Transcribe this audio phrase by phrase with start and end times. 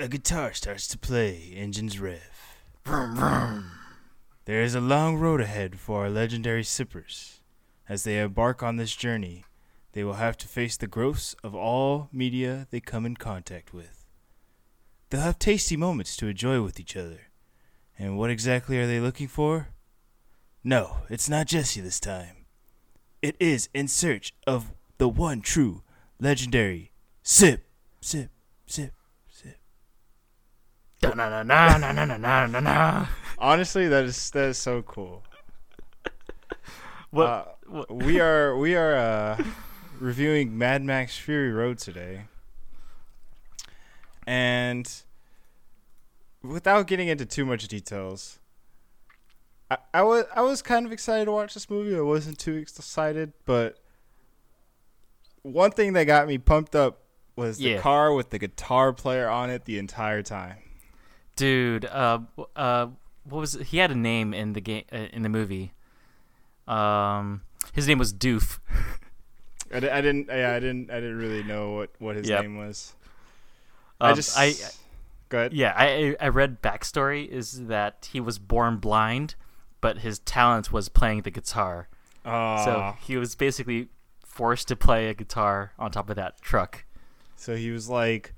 [0.00, 2.22] A guitar starts to play, engines rev.
[2.86, 3.70] Vroom, vroom.
[4.46, 7.42] There is a long road ahead for our legendary sippers.
[7.86, 9.44] As they embark on this journey,
[9.92, 14.06] they will have to face the growths of all media they come in contact with.
[15.10, 17.28] They'll have tasty moments to enjoy with each other.
[17.98, 19.68] And what exactly are they looking for?
[20.64, 22.46] No, it's not Jesse this time.
[23.20, 25.82] It is in search of the one true,
[26.18, 26.90] legendary
[27.22, 27.66] sip,
[28.00, 28.30] sip,
[28.64, 28.94] sip, sip.
[33.38, 35.22] Honestly, that is that is so cool.
[37.10, 37.26] What?
[37.26, 39.42] Uh, what- we are we are uh,
[39.98, 42.22] reviewing Mad Max Fury Road today,
[44.26, 44.90] and
[46.42, 48.38] without getting into too much details,
[49.70, 51.96] I, I was I was kind of excited to watch this movie.
[51.96, 53.78] I wasn't too excited, but
[55.42, 57.00] one thing that got me pumped up
[57.36, 57.80] was the Yeah.
[57.80, 60.58] car with the guitar player on it the entire time.
[61.40, 62.18] Dude uh
[62.56, 62.86] uh
[63.24, 63.66] what was it?
[63.68, 65.72] he had a name in the game uh, in the movie
[66.68, 68.58] um his name was doof
[69.72, 72.42] I, I didn't yeah I didn't I didn't really know what what his Yep.
[72.42, 72.94] name was.
[74.00, 74.52] um, I just i
[75.28, 75.52] go ahead.
[75.52, 79.34] yeah i i read backstory is that he was born blind
[79.80, 81.88] but his talent was playing the guitar
[82.24, 82.64] Aw.
[82.64, 83.88] so he was basically
[84.24, 86.84] forced to play a guitar on top of that truck
[87.36, 88.34] So he was like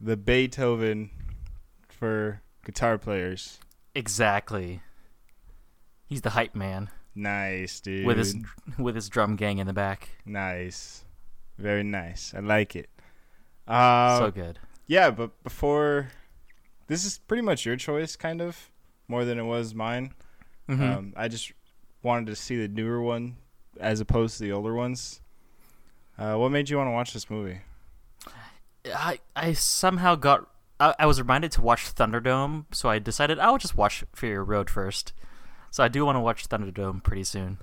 [0.00, 1.10] the Beethoven
[1.98, 3.58] for guitar players.
[3.94, 4.80] exactly
[6.06, 8.04] he's the hype man Nice, dude.
[8.06, 8.34] with his
[8.78, 11.04] with his drum gang in the back nice,
[11.58, 12.34] very nice.
[12.36, 12.90] I like it.
[13.68, 16.08] Uh, so good yeah, but before
[16.88, 18.70] this is pretty much your choice, kind of
[19.08, 20.12] more than it was mine.
[20.68, 20.80] Mhm.
[20.96, 21.52] Um, I just
[22.02, 23.36] wanted to see the newer one
[23.80, 25.20] as opposed to the older ones.
[26.18, 27.60] Uh, what made you want to watch this movie?
[28.94, 30.48] I I somehow got
[30.80, 34.68] I, I was reminded to watch Thunderdome, so I decided I'll just watch Fury Road
[34.70, 35.12] first.
[35.70, 37.58] So I do want to watch Thunderdome pretty soon.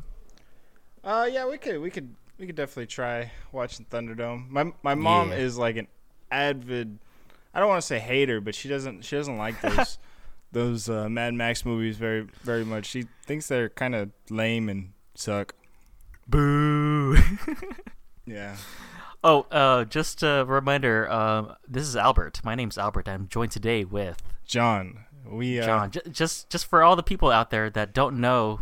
[1.03, 4.49] Uh, yeah, we could, we could, we could definitely try watching Thunderdome.
[4.49, 5.37] My my mom Yeah.
[5.37, 5.87] is like an
[6.31, 6.99] avid.
[7.53, 9.97] I don't want to say hater, but she doesn't she doesn't like those
[10.51, 12.85] those uh, Mad Max movies very very much.
[12.85, 15.53] She thinks they're kind of lame and suck.
[16.27, 17.17] Boo.
[18.25, 18.55] Yeah.
[19.23, 21.09] Oh, uh, just a reminder.
[21.11, 22.41] Um, this is Albert.
[22.43, 23.07] My name's Albert.
[23.07, 25.91] I'm joined today with John, we uh, John.
[25.91, 28.59] J- just just for all the people out there that don't know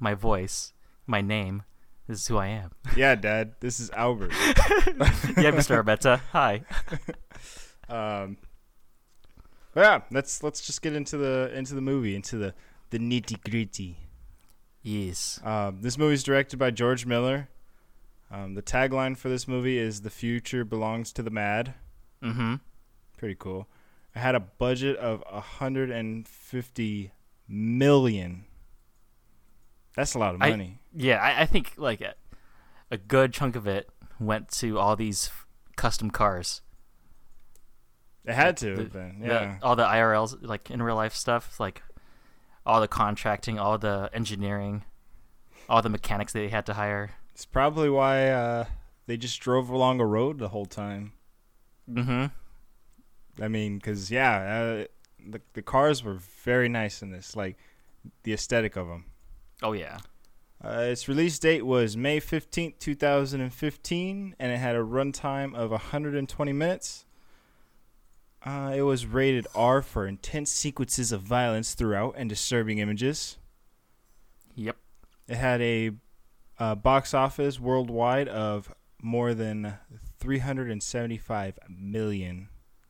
[0.00, 0.72] my voice,
[1.06, 1.62] my name.
[2.06, 2.70] This is who I am.
[2.96, 4.30] Yeah, Dad, this is Albert.
[4.36, 5.82] yeah, Mr.
[5.82, 6.20] Arbetta.
[6.32, 6.62] Hi.
[7.88, 8.38] Um,
[9.76, 12.52] yeah, let's let's just get into the into the movie, into the
[12.90, 13.98] the nitty gritty.
[14.82, 15.40] Yes.
[15.44, 17.48] Um, this movie is directed by George Miller.
[18.30, 21.74] Um, the tagline for this movie is "The future belongs to the mad."
[22.22, 22.54] Mm-hmm.
[23.18, 23.68] Pretty cool.
[24.14, 27.12] It had a budget of 150
[27.48, 28.44] million.
[29.94, 30.78] That's a lot of I- money.
[30.94, 32.14] Yeah, I, I think like a,
[32.90, 33.88] a good chunk of it
[34.18, 35.30] went to all these
[35.76, 36.62] custom cars.
[38.24, 39.20] it had to the- been.
[39.20, 39.58] The- Yeah.
[39.62, 41.82] all the IRLs, like in real life stuff, like
[42.64, 44.84] all the contracting, all the engineering,
[45.68, 47.10] all the mechanics they had to hire.
[47.36, 48.64] It's probably why uh,
[49.06, 51.12] they just drove along a road the whole time.
[51.86, 53.44] Mm-hmm.
[53.44, 54.84] I mean, because yeah, uh,
[55.22, 57.36] the the cars were very nice in this.
[57.36, 57.58] Like
[58.22, 59.04] the aesthetic of them.
[59.62, 59.98] Oh yeah.
[60.64, 66.52] Uh, its release date was May 15th, 2015, and it had a runtime of 120
[66.54, 67.04] minutes.
[68.42, 73.36] Uh, it was rated R for intense sequences of violence throughout and disturbing images.
[74.54, 74.78] Yep.
[75.28, 75.90] It had a
[76.58, 78.72] uh, box office worldwide of
[79.02, 79.74] more than
[80.18, 82.48] 375 million.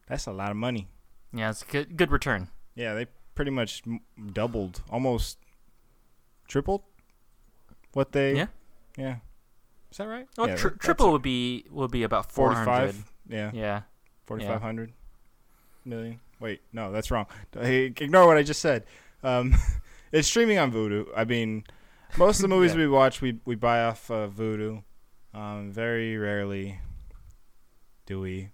[0.09, 0.89] That's a lot of money.
[1.33, 2.49] Yeah, it's a good good return.
[2.75, 4.01] Yeah, they pretty much m-
[4.33, 5.39] doubled, almost
[6.49, 6.83] tripled
[7.93, 8.37] what they.
[8.37, 8.47] Yeah.
[8.97, 9.17] Yeah.
[9.91, 10.27] Is that right?
[10.39, 12.93] Oh, yeah, tri- triple would be would be about four hundred.
[12.95, 13.13] 45.
[13.29, 13.81] Yeah, Yeah.
[14.27, 14.93] 4,500
[15.85, 16.21] million.
[16.41, 17.27] Wait, no, that's wrong.
[17.53, 18.85] Hey, Ignore what I just said.
[19.23, 19.55] Um,
[20.13, 21.07] it's streaming on Vudu.
[21.17, 21.65] I mean,
[22.19, 22.79] most of the movies Yeah.
[22.79, 24.83] we watch, we, we buy off uh, Vudu.
[25.35, 26.79] Um, very rarely
[28.07, 28.51] do we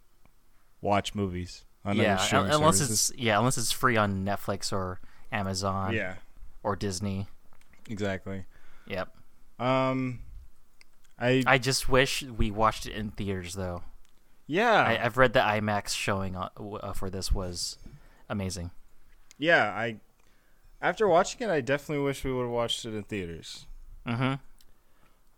[0.81, 3.11] watch movies on yeah, other streaming un- unless services.
[3.11, 5.01] it's yeah, unless it's free on Netflix or
[5.31, 6.15] Amazon yeah,
[6.63, 7.27] or Disney.
[7.89, 8.45] exactly.
[8.89, 9.15] Yep.
[9.61, 10.21] Um,
[11.21, 13.83] I, I just wish we watched it in theaters though.
[14.49, 17.79] yeah I, I've read the IMAX showing uh, uh, for this was
[18.29, 18.73] amazing.
[19.39, 20.01] yeah I
[20.83, 23.67] after watching it, I definitely wish we would have watched it in theaters.
[24.05, 24.37] Uh-huh.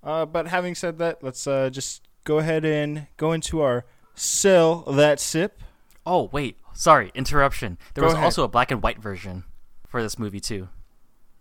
[0.03, 4.81] Uh, but having said that, let's uh, just go ahead and go into our sell
[4.83, 5.61] that sip.
[6.07, 7.79] Oh wait, sorry, interruption.
[7.95, 8.25] There Go was ahead.
[8.25, 9.45] also a black and white version
[9.87, 10.69] for this movie too.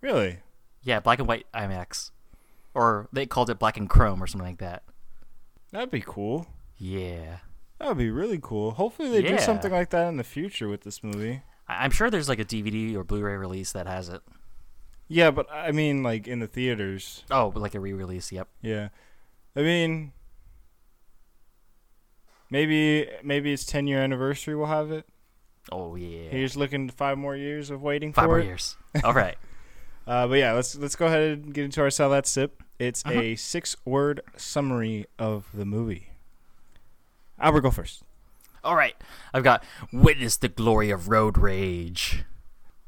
[0.02, 0.40] Really?
[0.84, 2.12] Yeah, black and white IMAX,
[2.74, 4.84] or they called it black and chrome or something like that.
[5.72, 6.48] That'd be cool.
[6.78, 7.38] Yeah,
[7.80, 8.72] That would be really cool.
[8.72, 11.42] Hopefully they do something like that in the future with this movie.
[11.68, 14.22] I- I'm sure there's like a DVD or Blu-ray release that has it.
[15.08, 17.24] Yeah, but I mean like in the theaters.
[17.30, 18.32] Oh, like a re-release.
[18.32, 18.48] Yep.
[18.62, 18.90] Yeah.
[19.56, 20.12] I mean
[22.50, 25.06] maybe maybe its 10 year anniversary we'll have it.
[25.72, 26.30] Oh yeah.
[26.30, 28.46] Here's looking 5 more years of waiting Five for more it.
[28.46, 28.76] years.
[29.04, 29.38] All right.
[30.06, 32.62] Uh, but yeah, let's let's go ahead and get into our sell that sip.
[32.78, 33.18] It's Uh-huh.
[33.22, 36.10] a six word summary of the movie.
[37.40, 38.04] Albert, go first.
[38.64, 38.96] All right.
[39.34, 42.24] I've got witness the glory of road rage.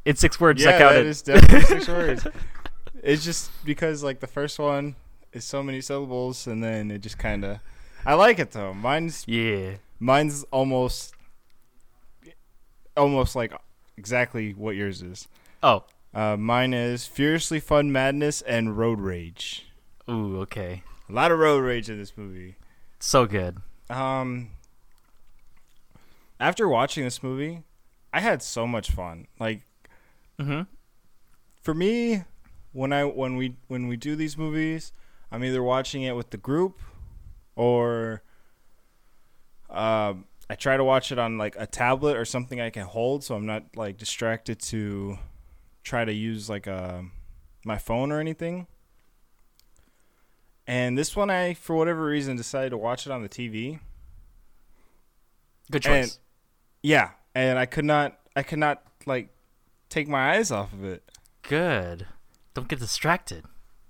[0.06, 0.64] It's six words.
[0.64, 0.96] yeah, I counted.
[0.98, 2.28] that is definitely six words.
[3.04, 4.96] It's just because like the first one
[5.34, 7.60] is so many syllables, and then it just kind of.
[8.06, 8.74] I like it though.
[8.74, 9.76] Mine's Yeah.
[10.00, 11.14] mine's almost,
[12.96, 13.54] almost like
[13.98, 15.28] exactly what yours is.
[15.64, 15.84] Oh.
[16.14, 19.68] Uh, mine is furiously fun madness and road rage.
[20.10, 20.40] Ooh.
[20.42, 20.84] Okay.
[21.10, 22.56] A lot of road rage in this movie.
[23.00, 23.58] So good.
[23.90, 24.52] Um,
[26.40, 27.64] after watching this movie,
[28.14, 29.28] I had so much fun.
[29.40, 29.62] Like
[30.40, 30.64] Mm-hmm.
[31.62, 32.24] for me,
[32.74, 34.92] when I when we when we do these movies,
[35.32, 36.82] I'm either watching it with the group,
[37.56, 38.22] or
[39.70, 43.24] um, I try to watch it on like a tablet or something I can hold,
[43.24, 45.18] so I'm not like distracted to
[45.84, 47.06] try to use like a
[47.64, 48.68] my phone or anything.
[50.68, 53.80] And this one, I for whatever reason decided to watch it on the TV.
[55.72, 56.20] Good choice.
[56.86, 59.30] Yeah, and I could not, I could not like
[59.90, 61.04] take my eyes off of it.
[61.42, 62.06] Good.
[62.54, 63.46] Don't get distracted.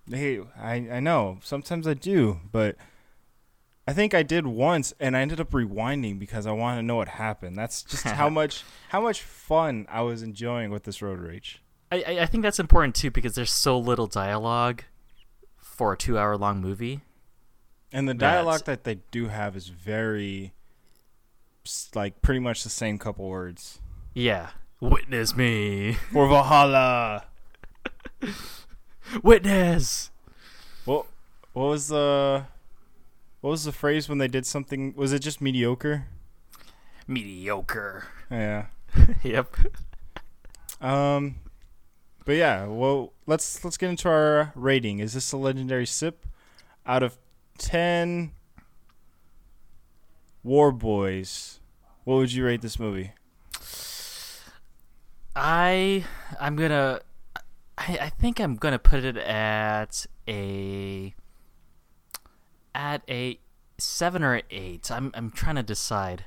[0.09, 2.77] Hey, I I know sometimes I do, but
[3.87, 6.95] I think I did once, and I ended up rewinding because I want to know
[6.95, 7.57] what happened.
[7.57, 11.61] That's just how much how much fun I was enjoying with this road rage.
[11.91, 14.83] I, I think that's important too because there's so little dialogue
[15.57, 17.01] for a two-hour-long movie.
[17.91, 20.53] And the That's- dialogue that they do have is very,
[21.93, 23.79] like, pretty much the same couple words.
[24.13, 24.49] Yeah.
[24.79, 25.93] Witness me.
[26.11, 27.25] For Valhalla.
[29.23, 30.11] Witness.
[30.85, 31.07] What
[31.53, 32.45] what was the
[33.41, 34.93] what was the phrase when they did something?
[34.95, 36.07] Was it just mediocre?
[37.07, 38.07] Mediocre.
[38.29, 38.65] Yeah.
[39.23, 39.55] yep.
[40.81, 41.35] Um,
[42.25, 44.99] but yeah, well, let's let's get into our rating.
[44.99, 46.25] Is this a legendary sip?
[46.85, 47.17] Out of
[47.57, 48.31] ten
[50.45, 51.59] War Boys,
[52.03, 53.13] what would you rate this movie?
[55.35, 56.05] I
[56.39, 57.01] I'm gonna
[57.79, 61.15] I, I think I'm gonna put it at a
[62.75, 63.39] at a
[63.79, 64.91] seven or eight.
[64.91, 66.25] I'm I'm trying to decide.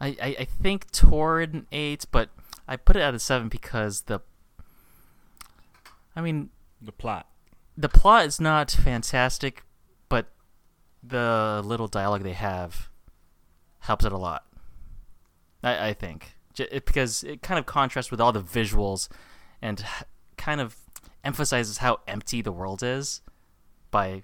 [0.00, 2.30] I, I, I think toward an eight, but
[2.68, 4.20] I put it at a seven because the
[6.14, 6.50] I mean
[6.80, 7.26] The plot.
[7.76, 9.64] the plot is not fantastic,
[10.08, 10.28] but
[11.02, 12.88] the little dialogue they have
[13.82, 14.44] helps it a lot.
[15.62, 19.08] I, I think it, because it kind of contrasts with all the visuals
[19.60, 19.84] and
[20.36, 20.76] kind of
[21.24, 23.20] emphasizes how empty the world is
[23.90, 24.22] by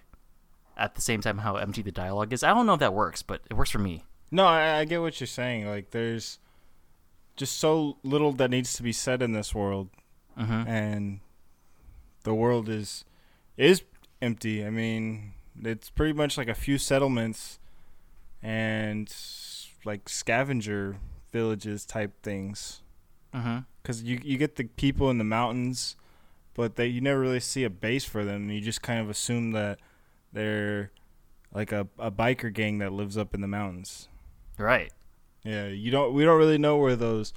[0.76, 2.42] at the same time how empty the dialogue is.
[2.42, 4.04] I don't know if that works, but it works for me.
[4.30, 5.66] No, I, I get what you're saying.
[5.66, 6.38] Like, there's
[7.36, 9.90] just so little that needs to be said in this world,
[10.38, 10.68] Mm-hmm.
[10.68, 11.20] and
[12.22, 13.04] the world is
[13.56, 13.82] is
[14.22, 14.64] empty.
[14.64, 17.58] I mean, it's pretty much like a few settlements
[18.40, 19.08] and
[19.84, 20.96] like scavenger
[21.32, 22.82] villages type things.
[23.34, 23.58] Mm-hmm.
[23.82, 25.96] because you you get the people in the mountains,
[26.54, 28.48] but they you never really see a base for them.
[28.50, 29.78] You just kind of assume that
[30.32, 30.90] they're
[31.52, 34.08] like a, a biker gang that lives up in the mountains.
[34.56, 34.92] Right.
[35.44, 37.34] Yeah, you don't we don't really know where those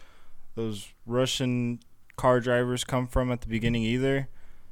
[0.56, 1.80] those Russian
[2.16, 4.30] car drivers come from at the beginning either.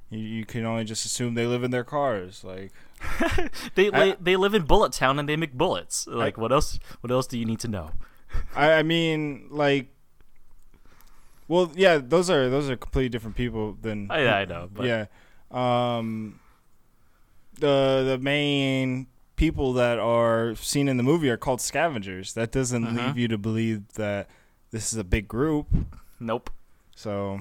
[0.10, 2.44] You, you can only just assume they live in their cars.
[2.44, 2.72] Like
[3.76, 6.08] They I- they live in Bullet Town and they make bullets.
[6.08, 6.80] Like what else?
[7.02, 7.92] What else do you need to know?
[8.56, 9.88] I, I mean, like,
[11.48, 15.06] well, yeah, those are those are completely different people than I I know, but yeah.
[15.52, 16.40] Um,
[17.60, 22.34] the the main people that are seen in the movie are called scavengers.
[22.34, 22.98] That doesn't Mhm.
[23.08, 24.30] leave you to believe that
[24.72, 25.68] this is a big group.
[26.20, 26.50] nope.
[26.96, 27.40] So,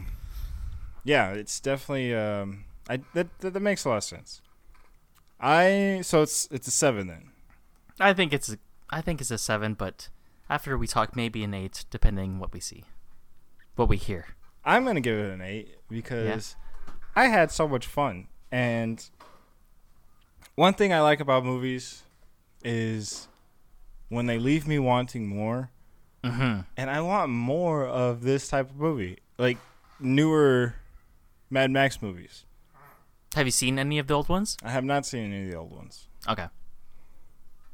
[1.09, 4.43] yeah, it's definitely um, I that, that that makes a lot of sense.
[5.41, 7.31] I so it's it's a seven then.
[7.99, 8.59] I think it's a,
[8.91, 10.11] I think it's a seven, but
[10.51, 12.85] after we talk, maybe an eight, depending what we see,
[13.75, 14.27] what we hear.
[14.67, 16.57] I'm gonna give it an eight because
[17.17, 18.29] I had so much fun.
[18.53, 19.03] And
[20.57, 22.03] one thing I like about movies
[22.63, 23.29] is
[24.11, 25.71] when they leave me wanting more.
[26.25, 26.63] Mm-hmm.
[26.77, 29.57] and I want more of this type of movie, like
[30.01, 30.75] newer
[31.51, 32.45] Mad Max movies.
[33.35, 34.57] Have you seen any of the old ones?
[34.63, 36.09] I have not seen any of the old ones.
[36.29, 36.47] Okay.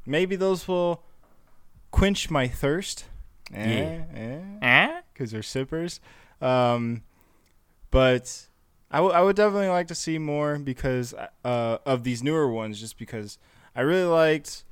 [0.05, 1.03] Maybe those will
[1.91, 3.05] quench my thirst.
[3.53, 5.01] Eh, eh, Eh?
[5.13, 5.99] because they're sippers.
[6.41, 7.03] Um,
[7.91, 8.47] but
[8.91, 11.13] I, w- I would definitely like to see more because
[11.43, 13.37] uh, of these newer ones, just because
[13.75, 14.63] I really liked.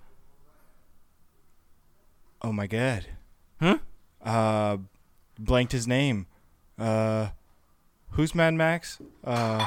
[2.42, 3.06] Oh my god!
[3.60, 3.78] Huh?
[4.22, 4.78] Uh,
[5.40, 6.28] blanked his name.
[6.78, 7.30] Uh,
[8.14, 9.00] who's Mad Max?
[9.24, 9.66] Uh,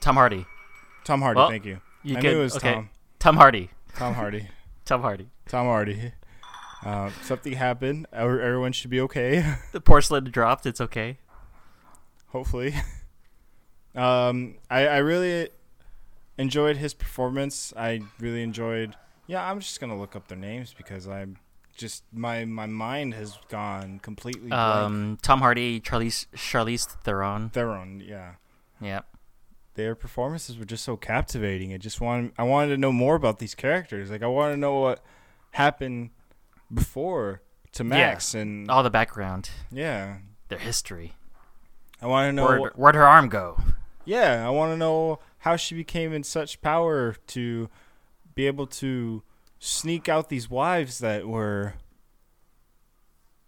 [0.00, 0.46] Tom Hardy.
[1.04, 1.38] Tom Hardy.
[1.38, 1.80] Well, thank you.
[2.02, 2.74] You I could, knew it was okay.
[2.74, 2.90] Tom.
[3.18, 3.70] Tom Hardy.
[3.96, 4.48] Tom Hardy.
[4.84, 5.28] Tom Hardy.
[5.48, 6.12] Tom Hardy.
[6.84, 8.06] Uh, something happened.
[8.12, 9.56] Everyone should be okay.
[9.72, 10.66] The porcelain dropped.
[10.66, 11.18] It's okay.
[12.28, 12.74] hopefully.
[13.94, 15.48] um, I I really
[16.38, 17.72] enjoyed his performance.
[17.76, 18.96] I really enjoyed.
[19.26, 21.38] Yeah, I'm just gonna look up their names because I'm
[21.78, 24.60] just my my mind has gone completely blank.
[24.84, 27.48] Um, Tom Hardy, Charlize Charlize Theron.
[27.50, 28.32] Theron, yeah,
[28.80, 29.00] Yeah.
[29.74, 31.72] their performances were just so captivating.
[31.72, 34.10] I just wanted I wanted to know more about these characters.
[34.10, 35.02] Like I want to know what
[35.52, 36.10] happened
[36.72, 37.40] before
[37.72, 40.18] to Max and All the background, yeah.
[40.48, 41.14] their history.
[42.02, 42.46] I want to know.
[42.46, 43.58] Where'd, where'd her arm go?
[44.04, 47.68] Yeah, I want to know how she became in such power to
[48.34, 49.22] be able to
[49.58, 51.74] sneak out these wives that were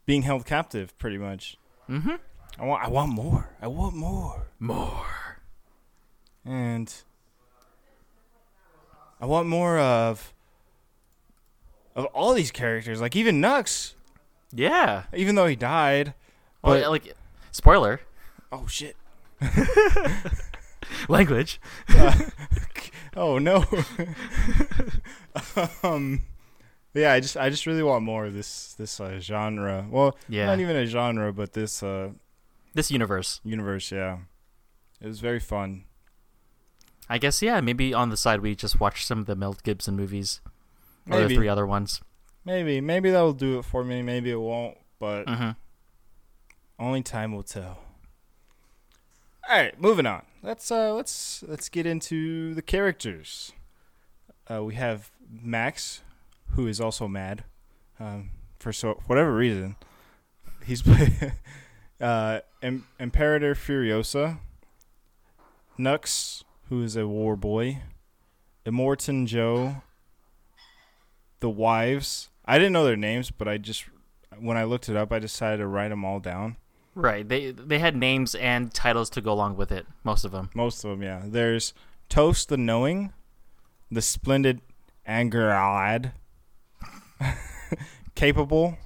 [0.06, 1.56] being held captive, pretty much.
[1.88, 2.14] Mm-hmm.
[2.58, 3.50] I want, I want more.
[3.62, 5.06] I want more, More.
[6.44, 6.92] and
[9.20, 10.32] I want more of
[11.94, 13.00] of all these characters.
[13.00, 13.94] Like even Nux,
[14.52, 15.04] Yeah.
[15.14, 16.14] even though he died.
[16.62, 17.14] Well, But yeah, like,
[17.52, 18.00] spoiler.
[18.52, 18.96] oh shit.
[21.08, 21.60] Language.
[23.16, 23.64] Oh no.
[25.82, 26.22] um
[26.94, 29.86] yeah, I just I just really want more of this this uh, genre.
[29.90, 30.46] Well, Yeah.
[30.46, 32.10] not even a genre, but this uh
[32.74, 33.40] This universe.
[33.44, 34.18] universe, yeah.
[35.00, 35.84] It was very fun.
[37.08, 39.96] I guess, yeah, maybe on the side we just watch some of the Mel Gibson
[39.96, 40.40] movies.
[41.08, 41.34] Or the Maybe.
[41.36, 42.00] three other ones.
[42.44, 45.50] Maybe maybe that will do it for me, maybe it won't, but Mm-hmm.
[46.78, 47.78] only time will tell.
[49.48, 50.22] All right, moving on.
[50.42, 53.52] Let's uh let's let's get into the characters.
[54.48, 56.02] Uh we have Max,
[56.52, 57.44] who is also mad.
[57.98, 59.76] Um for so whatever reason.
[60.64, 60.82] He's
[62.00, 64.38] uh Im- Imperator Furiosa,
[65.76, 67.82] Nux, who is a war boy,
[68.64, 69.82] Immortan Joe,
[71.40, 72.28] the wives.
[72.46, 73.84] I didn't know their names, but I just
[74.38, 76.56] when I looked it up, I decided to write them all down.
[77.00, 77.26] Right.
[77.26, 79.86] They they had names and titles to go along with it.
[80.04, 80.50] Most of them.
[80.54, 81.22] Most of them, yeah.
[81.24, 81.72] There's
[82.08, 83.12] Toast the Knowing,
[83.90, 84.60] the Splendid
[85.08, 86.12] Angeralad,
[88.14, 88.76] Capable,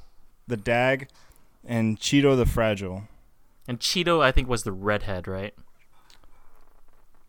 [0.47, 1.09] the Dag,
[1.65, 3.05] and Cheedo the Fragile.
[3.67, 5.55] And Cheedo, I think, was the redhead, right?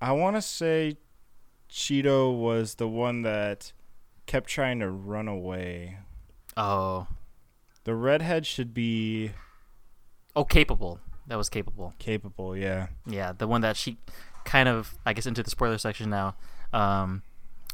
[0.01, 0.97] I want to say
[1.69, 3.71] Cheedo was the one that
[4.25, 5.97] kept trying to run away.
[6.57, 7.07] Oh.
[7.85, 9.31] The redhead should be
[10.35, 10.99] Oh, capable.
[11.27, 11.93] That was capable.
[11.97, 12.87] capable, yeah.
[13.07, 13.97] Yeah, the one that she
[14.43, 16.35] kind of, I guess, into the spoiler section now,
[16.71, 17.23] um,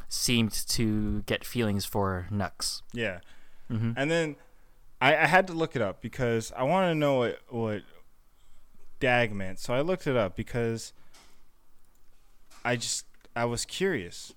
[0.08, 2.82] seemed to get feelings for Nux.
[2.94, 3.20] Yeah.
[3.70, 3.94] Mm-hmm.
[3.96, 4.36] And then
[5.01, 7.82] I, I had to look it up because I wanted to know what, what
[9.00, 9.60] dag meant.
[9.60, 10.94] So I looked it up because
[12.63, 14.34] I just I was curious.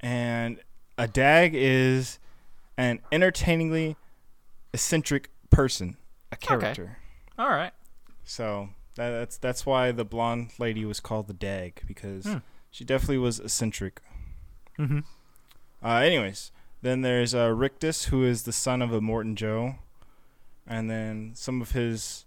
[0.00, 0.60] And
[0.96, 2.18] a dag is
[2.76, 3.96] an entertainingly
[4.72, 5.96] eccentric person,
[6.30, 6.98] a character.
[7.38, 7.72] All right.
[8.24, 12.36] So that, that's that's why the blonde lady was called the dag because Hmm.
[12.70, 14.00] she definitely was eccentric.
[14.78, 15.00] Mm-hmm.
[15.84, 16.50] Uh, anyways,
[16.82, 19.76] then there's uh, Rictus, who is the son of Immortan Joe,
[20.66, 22.24] and then some of his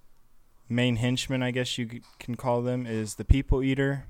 [0.69, 4.05] main henchmen, I guess you c- can call them, is the People Eater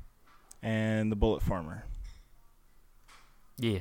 [0.61, 1.85] and the Bullet Farmer.
[3.57, 3.79] Yeah.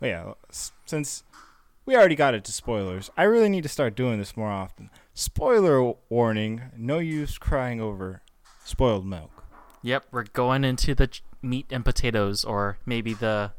[0.00, 0.32] But yeah,
[0.84, 1.22] since
[1.86, 4.90] we already got it to spoilers, I really need to start doing this more often.
[5.14, 8.22] Spoiler warning: no use crying over
[8.64, 9.44] spoiled milk.
[9.82, 13.52] Yep, we're going into the ch- meat and potatoes, or maybe the,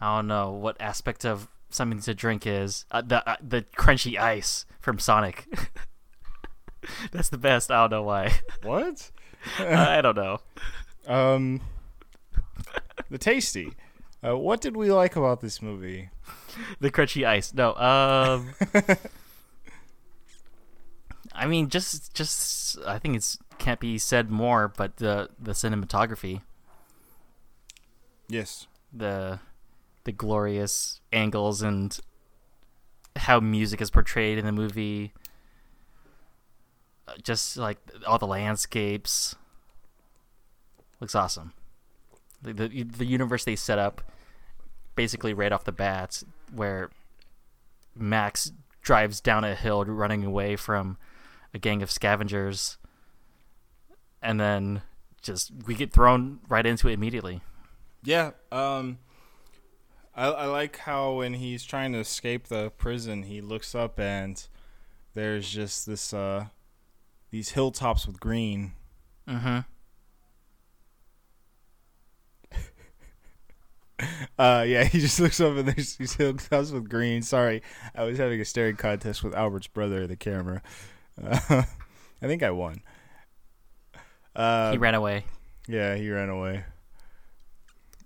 [0.00, 4.18] I don't know what aspect of something to drink is uh, the uh, the crunchy
[4.18, 5.46] ice from Sonic.
[7.12, 7.70] That's the best.
[7.70, 8.32] I don't know why.
[8.62, 9.10] What?
[9.58, 10.38] I don't know.
[11.06, 11.62] Um,
[13.10, 13.72] the tasty.
[14.24, 16.10] Uh, what did we like about this movie?
[16.80, 17.54] The crunchy ice.
[17.54, 17.74] No.
[17.76, 18.54] Um.
[21.32, 26.42] I mean, just just I think it's can't be said more, but the the cinematography,
[28.28, 28.66] Yes.
[28.92, 29.40] the
[30.04, 31.98] the glorious angles and
[33.16, 35.12] how music is portrayed in the movie.
[37.06, 39.34] Uh, Just like all the landscapes,
[41.00, 41.52] looks awesome.
[42.42, 44.00] The, the the universe they set up,
[44.94, 46.22] basically right off the bat,
[46.52, 46.90] where
[47.94, 50.96] Max drives down a hill running away from
[51.54, 52.78] a gang of scavengers,
[54.22, 54.82] and then
[55.22, 57.40] just we get thrown right into it immediately.
[58.02, 58.30] Yeah.
[58.50, 58.98] Um,
[60.14, 64.42] I I like how when he's trying to escape the prison, he looks up and
[65.14, 66.46] there's just this uh
[67.30, 68.72] these hilltops with green.
[69.28, 69.60] Mm-hmm.
[74.38, 77.20] Uh, yeah, he just looks up and there's these hilltops with green.
[77.20, 77.62] Sorry,
[77.94, 80.62] I was having a staring contest with Albert's brother, the camera.
[81.22, 81.62] Uh,
[82.22, 82.82] I think I won.
[84.34, 85.24] Uh, he ran away.
[85.66, 86.64] Yeah, he ran away.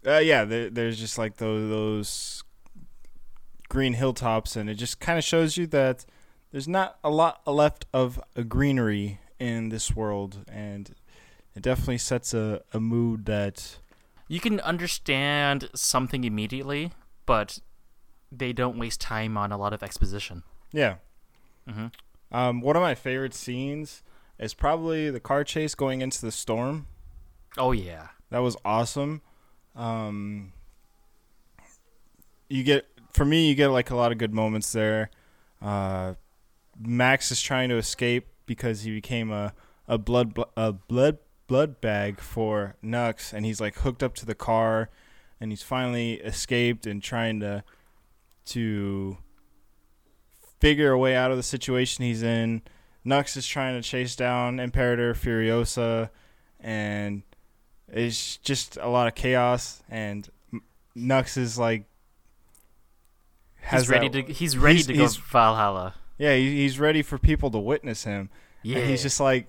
[0.07, 2.45] Uh, yeah, there, there's just like those those
[3.69, 6.05] green hilltops, and it just kind of shows you that
[6.53, 10.95] there's not a lot left of a greenery in this world, and
[11.55, 13.79] it definitely sets a, a mood that
[14.29, 16.93] You can understand something immediately,
[17.27, 17.59] but
[18.31, 20.43] they don't waste time on a lot of exposition.
[20.73, 20.97] yeah.
[21.69, 21.87] hmm
[22.35, 24.03] Um, one of my favorite scenes
[24.41, 26.89] is probably the car chase going into the storm.
[27.57, 28.09] Oh yeah.
[28.31, 29.23] That was awesome.
[29.77, 30.53] Um,
[32.49, 35.11] you get for me, you get like a lot of good moments there.
[35.63, 36.15] Uh,
[36.77, 39.55] Max is trying to escape because he became a
[39.87, 44.35] a blood a blood blood bag for Nux, and he's like hooked up to the
[44.35, 44.91] car,
[45.41, 47.63] and he's finally escaped and trying to
[48.47, 49.19] to
[50.65, 52.63] figure a way out of the situation he's in.
[53.05, 56.09] Nux is trying to chase down Imperator Furiosa,
[56.59, 57.23] and
[57.93, 59.83] it's just a lot of chaos.
[59.91, 60.27] And
[60.95, 61.85] Nux is like
[63.61, 65.95] has He's ready that- to he's ready he's- to go Valhalla.
[66.19, 68.31] yeah, he, he's ready for people to witness him.
[68.63, 68.79] Yeah.
[68.79, 69.49] And he's just like,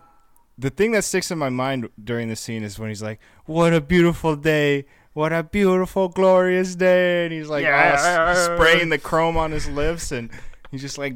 [0.58, 3.74] the thing that sticks in my mind during the scene is when he's like, "What
[3.74, 4.86] a beautiful day!
[5.14, 8.34] What a beautiful, glorious day!" And he's like, Yeah.
[8.56, 10.30] spraying the chrome on his lips, and
[10.76, 11.16] he's just like,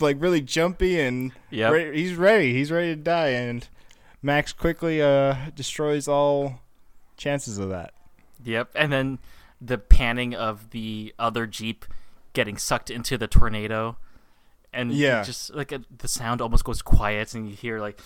[0.00, 2.52] like really jumpy, and re- he's ready.
[2.52, 3.66] He's ready to die, and
[4.22, 6.60] Max quickly uh, destroys all
[7.16, 7.92] chances of that.
[8.44, 8.70] Yep.
[8.74, 9.18] And then
[9.60, 11.84] the panning of the other Jeep
[12.32, 13.96] getting sucked into the tornado.
[14.72, 15.22] And Yeah.
[15.22, 17.98] just like a, the sound almost goes quiet and you hear like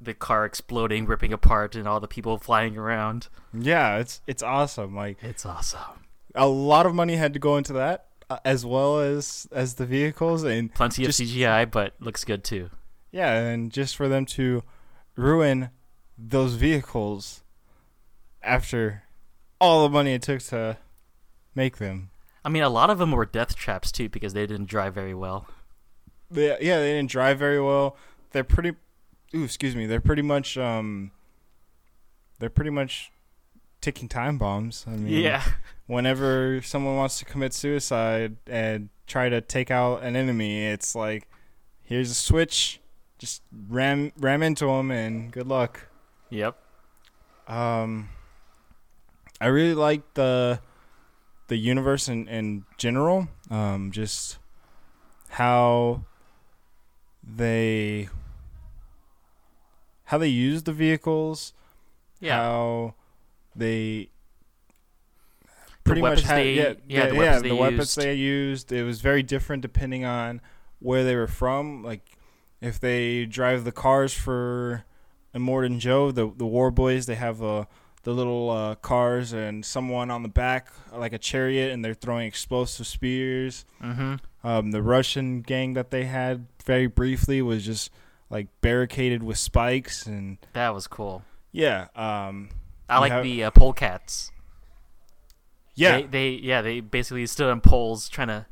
[0.00, 3.26] the car exploding, ripping apart and all the people flying around.
[3.52, 4.94] Yeah, it's it's awesome.
[4.94, 6.06] Like It's awesome.
[6.36, 8.06] a lot of money had to go into that,
[8.44, 12.70] as well as as the vehicles, and Plenty Just- of CGI, but looks good too.
[13.10, 14.62] Yeah, and just for them to
[15.16, 15.70] ruin
[16.16, 17.42] those vehicles
[18.42, 19.02] after
[19.60, 20.78] all the money it took to
[21.54, 22.10] make them.
[22.44, 25.14] I mean, a lot of them were death traps too because they didn't drive very
[25.14, 25.46] well.
[26.30, 27.96] They, yeah, they didn't drive very well.
[28.32, 28.72] They're pretty
[29.34, 29.86] ooh, excuse me.
[29.86, 31.10] They're pretty much um
[32.38, 33.11] they're pretty much
[33.82, 34.84] ticking time bombs.
[34.88, 35.42] I mean, Yeah.
[35.86, 41.28] whenever someone wants to commit suicide and try to take out an enemy, it's like
[41.82, 42.80] here's a switch,
[43.18, 45.88] just ram ram into them and good luck.
[46.30, 46.56] Yep.
[47.48, 48.08] Um,
[49.40, 50.60] I really like the
[51.48, 53.28] the universe in, in general.
[53.50, 54.38] Um, just
[55.28, 56.04] how
[57.22, 58.08] they
[60.04, 61.52] how they use the vehicles.
[62.20, 62.36] Yeah.
[62.36, 62.94] How
[63.56, 64.10] they
[65.44, 67.98] The pretty much had they- yeah, yeah, the yeah, weapons the they weapons used.
[67.98, 68.72] they used.
[68.72, 70.40] It was very different depending on
[70.78, 71.82] where they were from.
[71.82, 72.16] Like
[72.60, 74.84] if they drive the cars for
[75.34, 77.64] Immortan Joe, the the War Boys, they have uh,
[78.04, 82.26] the little uh, cars and someone on the back like a chariot, and they're throwing
[82.26, 83.64] explosive spears.
[83.82, 84.14] mm-hmm.
[84.44, 87.90] Um, the Russian gang that they had very briefly was just
[88.28, 91.22] like barricaded with spikes, and That was cool.
[91.52, 92.48] yeah, um,
[92.92, 94.30] I You like have- the uh, polecats.
[95.74, 98.46] yeah, They, they yeah they basically stood on poles trying to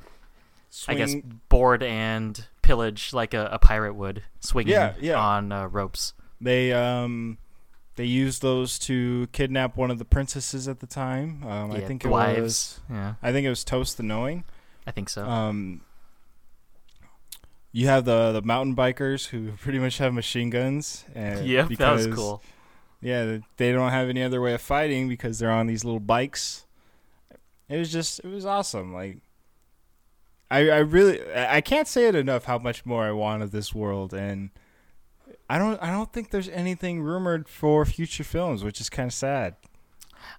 [0.88, 1.14] I guess
[1.48, 5.18] board and pillage like a, a pirate would, swinging Yeah, yeah.
[5.18, 6.14] on uh, ropes.
[6.40, 7.38] They um
[7.96, 11.42] they used those to kidnap one of the princesses at the time.
[11.44, 12.40] Um, I think it wives.
[12.40, 14.44] was Yeah, I think it was Toast the Knowing.
[14.86, 15.24] I think so.
[15.26, 15.82] Um,
[17.72, 21.04] you have the the mountain bikers who pretty much have machine guns.
[21.14, 22.42] And yep, that was cool.
[23.00, 26.66] Yeah, they don't have any other way of fighting because they're on these little bikes.
[27.68, 28.92] It was just it was awesome.
[28.92, 29.18] Like
[30.50, 33.74] I I really I can't say it enough how much more I want of this
[33.74, 34.50] world and
[35.48, 39.14] I don't I don't think there's anything rumored for future films, which is kind of
[39.14, 39.56] sad.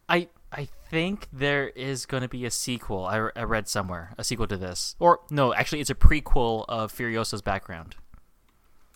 [0.07, 3.05] I I think there is going to be a sequel.
[3.05, 6.93] I, I read somewhere a sequel to this, or no, actually, it's a prequel of
[6.93, 7.95] Furiosa's background.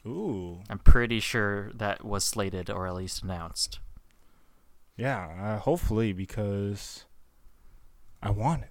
[0.06, 0.60] Ooh.
[0.70, 3.80] I'm pretty sure that was slated or at least announced.
[4.96, 7.06] Yeah, uh, hopefully because
[8.22, 8.70] I want it.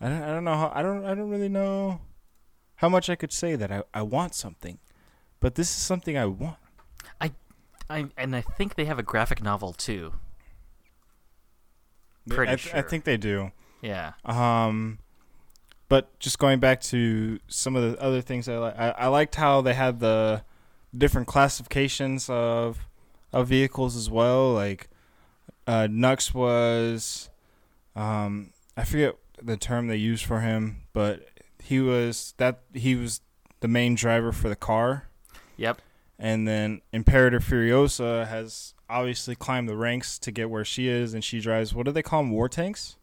[0.00, 2.00] I don't, I don't know how I don't I don't really know
[2.76, 4.78] how much I could say that I, I want something.
[5.40, 6.56] But this is something I want.
[7.20, 7.32] I
[7.88, 10.14] I and I think they have a graphic novel too.
[12.28, 13.50] Pretty I, th- I think they do.
[13.82, 14.12] Yeah.
[14.24, 14.98] Um,
[15.90, 19.34] but just going back to some of the other things I like, I, I liked
[19.34, 20.44] how they had the
[20.96, 22.86] different classifications of
[23.32, 24.52] of vehicles as well.
[24.52, 24.88] Like
[25.66, 27.28] uh, Nux was,
[27.96, 31.26] um, I forget the term they used for him, but
[31.60, 33.20] he was that he was
[33.58, 35.08] the main driver for the car.
[35.56, 35.82] Yep.
[36.20, 41.24] And then Imperator Furiosa has obviously climbed the ranks to get where she is, and
[41.24, 42.30] she drives what do they call them?
[42.30, 42.96] War tanks.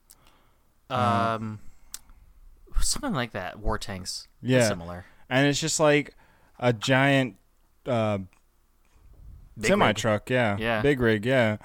[0.90, 1.60] Um,
[2.82, 3.60] something like that.
[3.60, 4.28] War tanks.
[4.42, 5.06] Yeah, Similar.
[5.30, 6.16] and it's just like
[6.60, 7.36] a giant
[7.86, 8.20] uh,
[9.58, 10.30] Big semi truck.
[10.30, 10.82] Yeah, Yeah.
[10.82, 11.26] big rig.
[11.26, 11.58] Yeah,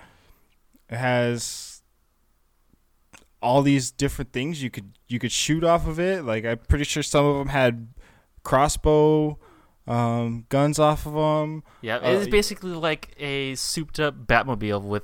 [0.89, 1.83] it has
[3.43, 6.25] all these different things you could you could shoot off of it.
[6.25, 7.89] Like I'm pretty sure some of them had
[8.45, 9.39] crossbow
[9.87, 11.65] um, guns off of them.
[11.81, 15.03] Yeah, Uh, it's basically like a souped-up Batmobile with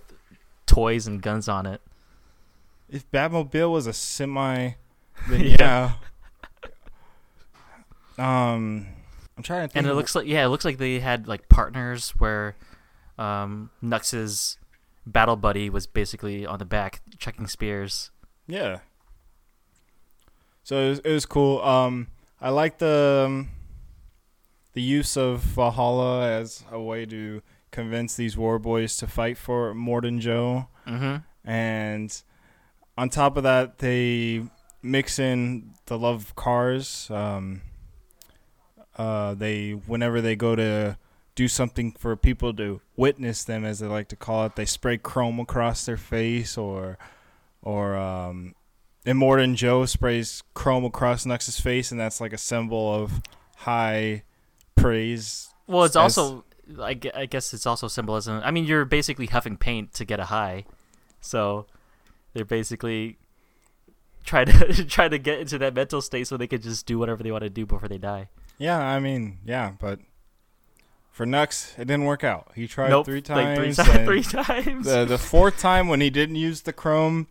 [0.67, 1.81] toys and guns on it.
[2.89, 4.73] If Batmobile was a semi,
[5.29, 5.57] then Yeah.
[5.59, 5.93] yeah.
[8.19, 8.87] Um,
[9.37, 9.77] I'm trying to think.
[9.77, 12.57] And it looks like yeah, it looks like they had like partners where
[13.19, 14.59] um, Nux's
[15.07, 18.11] battle buddy was basically on the back checking spears.
[18.47, 18.81] Yeah.
[20.65, 21.63] So it was, it was cool.
[21.63, 22.09] Um,
[22.41, 23.49] I like the um,
[24.73, 29.75] the use of Valhalla as a way to convince these war boys to fight for
[29.75, 31.49] Morden Joe, Mm-hmm.
[31.51, 32.23] and
[32.97, 34.43] on top of that, they
[34.83, 37.11] mix in the love of cars.
[37.11, 37.63] Um,
[38.97, 40.99] uh, they whenever they go to
[41.35, 44.99] do something for people to witness them, as they like to call it, they spray
[44.99, 46.99] chrome across their face, or
[47.63, 48.55] or um,
[49.07, 53.23] Immortan Joe sprays chrome across Nux's face, and that's like a symbol of
[53.57, 54.25] high
[54.75, 55.55] praise.
[55.67, 56.45] Well, it's As- also
[56.81, 58.41] I, I guess it's also symbolism.
[58.45, 60.65] I mean, you're basically huffing paint to get a high,
[61.21, 61.67] so
[62.33, 63.19] they're basically
[64.29, 67.23] try to try to get into that mental state so they can just do whatever
[67.23, 68.29] they want to do before they die.
[68.59, 70.01] Yeah, I mean, yeah, but
[71.11, 72.53] for Nux, it didn't work out.
[72.55, 73.77] He tried nope, three like times.
[73.77, 74.87] three, ti- three times.
[74.87, 77.29] the the fourth time when he didn't use the chrome,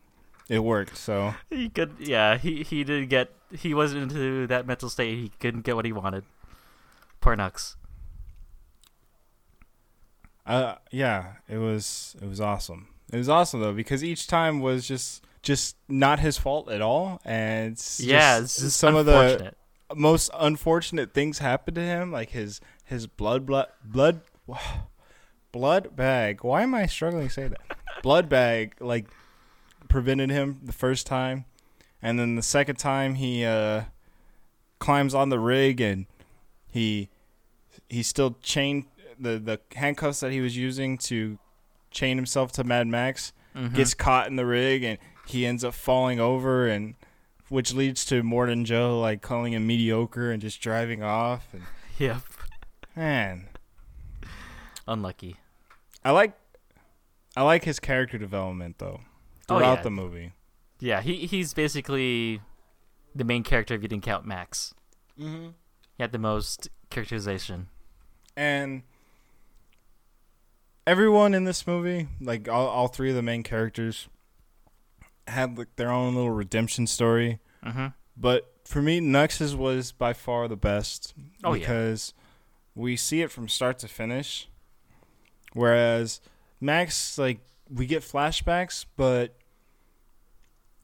[0.49, 0.97] it worked.
[0.97, 5.17] So he could, yeah, he he did get he wasn't into that mental state.
[5.17, 6.23] He couldn't get what he wanted.
[7.21, 7.75] Poor Nux.
[10.45, 12.87] uh, yeah, it was it was awesome.
[13.11, 17.21] It was awesome though because each time was just just not his fault at all,
[17.23, 19.53] and it's Yeah, just it's some of the
[19.95, 24.19] most unfortunate things happened to him, like his his blood blood blood
[25.51, 26.43] blood bag.
[26.43, 27.61] Why am I struggling to say that?
[28.03, 29.05] blood bag like
[29.87, 31.45] prevented him the first time,
[32.01, 33.83] and then the second time he uh,
[34.79, 36.05] climbs on the rig and
[36.67, 37.09] he
[37.87, 38.85] he still chained
[39.17, 41.39] the the handcuffs that he was using to
[41.91, 43.73] chain himself to Mad Max Mhm.
[43.73, 46.95] gets caught in the rig and he ends up falling over and
[47.49, 51.63] which leads to Morton Joe like calling him mediocre and just driving off and
[51.97, 52.21] yep,
[52.95, 53.47] man
[54.87, 55.35] unlucky.
[56.03, 56.33] I like
[57.35, 59.01] I like his character development though
[59.49, 59.83] Oh, throughout yeah.
[59.83, 60.33] the movie.
[60.79, 62.41] Yeah, he he's basically
[63.15, 64.73] the main character if you didn't count Max.
[65.19, 65.47] Mm-hmm.
[65.95, 67.67] He had the most characterization.
[68.35, 68.83] And
[70.85, 74.07] everyone in this movie, like all, all three of the main characters
[75.27, 77.39] had like their own little redemption story.
[77.65, 77.87] Mm-hmm.
[78.15, 81.13] But for me, Nux's was by far the best
[81.43, 81.59] Oh, yeah.
[81.59, 82.13] because
[82.75, 84.49] we see it from start to finish.
[85.53, 86.19] Whereas
[86.59, 89.35] Max, like, we get flashbacks, but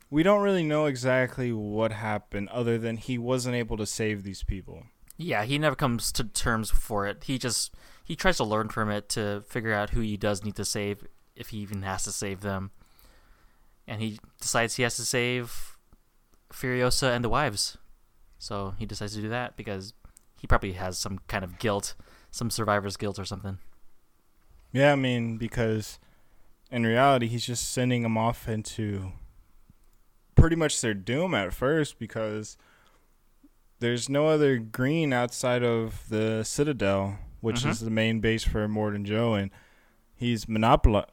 [0.09, 4.43] we don't really know exactly what happened other than he wasn't able to save these
[4.43, 4.83] people.
[5.17, 7.23] Yeah, he never comes to terms for it.
[7.25, 10.55] He just he tries to learn from it to figure out who he does need
[10.55, 12.71] to save, if he even has to save them.
[13.87, 15.77] And he decides he has to save
[16.51, 17.77] Furiosa and the wives.
[18.37, 19.93] So he decides to do that because
[20.39, 21.95] he probably has some kind of guilt,
[22.31, 23.57] some survivor's guilt or something.
[24.71, 25.99] Yeah, I mean, because
[26.71, 29.11] in reality, he's just sending them off into
[30.35, 32.57] pretty much their doom at first because
[33.79, 37.69] there's no other green outside of the Citadel, which Mhm.
[37.69, 39.51] is the main base for Morton Joe, and
[40.15, 41.07] he's monopoli-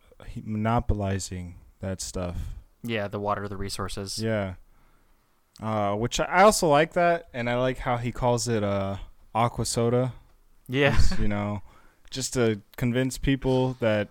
[0.45, 2.37] monopolizing that stuff.
[2.83, 4.19] Yeah, the water, the resources.
[4.19, 4.55] Yeah.
[5.63, 8.97] Uh, which I also like that, and I like how he calls it uh,
[9.35, 10.15] aqua soda.
[10.69, 10.99] Yeah.
[11.19, 11.63] you know,
[12.11, 14.09] just to convince people that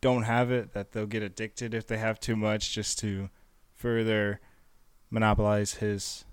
[0.00, 3.30] don't have it that they'll get addicted if they have too much, just to
[3.74, 4.40] further
[5.10, 6.24] monopolize his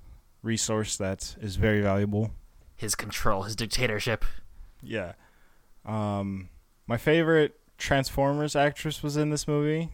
[0.41, 2.31] resource that is very valuable.
[2.75, 4.25] His control, his dictatorship.
[4.81, 5.13] Yeah.
[5.86, 6.49] Um,
[6.88, 9.89] my favorite Transformers actress was in this movie,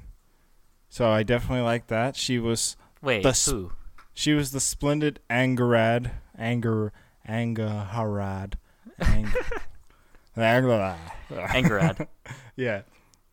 [0.92, 2.16] so I definitely like that.
[2.16, 3.72] She was Wait, The sp- who?
[4.14, 6.92] she was the splendid Angerad, Anger,
[7.28, 8.54] Angarad,
[9.00, 9.34] Ang-
[10.38, 10.98] Angarad.
[11.32, 12.08] Angarad.
[12.58, 12.82] Yeah.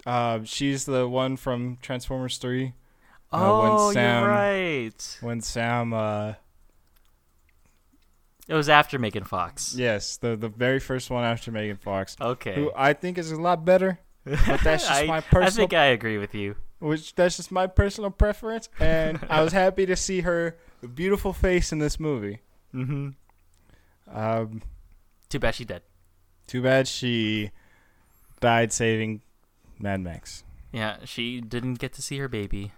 [0.07, 2.73] Um, she's the one from Transformers 3
[3.31, 5.19] Uh, oh, Sam- you're right.
[5.21, 6.35] when Sam uh
[8.47, 9.75] It was after Megan Fox.
[9.77, 12.55] yes, the the very first one after Megan Fox, Okay.
[12.55, 15.47] who I think is a lot better, but that's just I, my personal.
[15.47, 16.57] I think I agree with you.
[16.79, 20.57] Which that's just my personal preference and I was happy to see her
[20.95, 22.41] beautiful face in this movie.
[22.75, 23.11] Mm-hmm.
[24.17, 24.63] Um
[25.29, 25.83] Too bad she dead.
[26.47, 27.51] too bad she
[28.41, 29.21] died saving
[29.79, 30.45] Mad Max.
[30.73, 32.73] Yeah, she didn't get to see her baby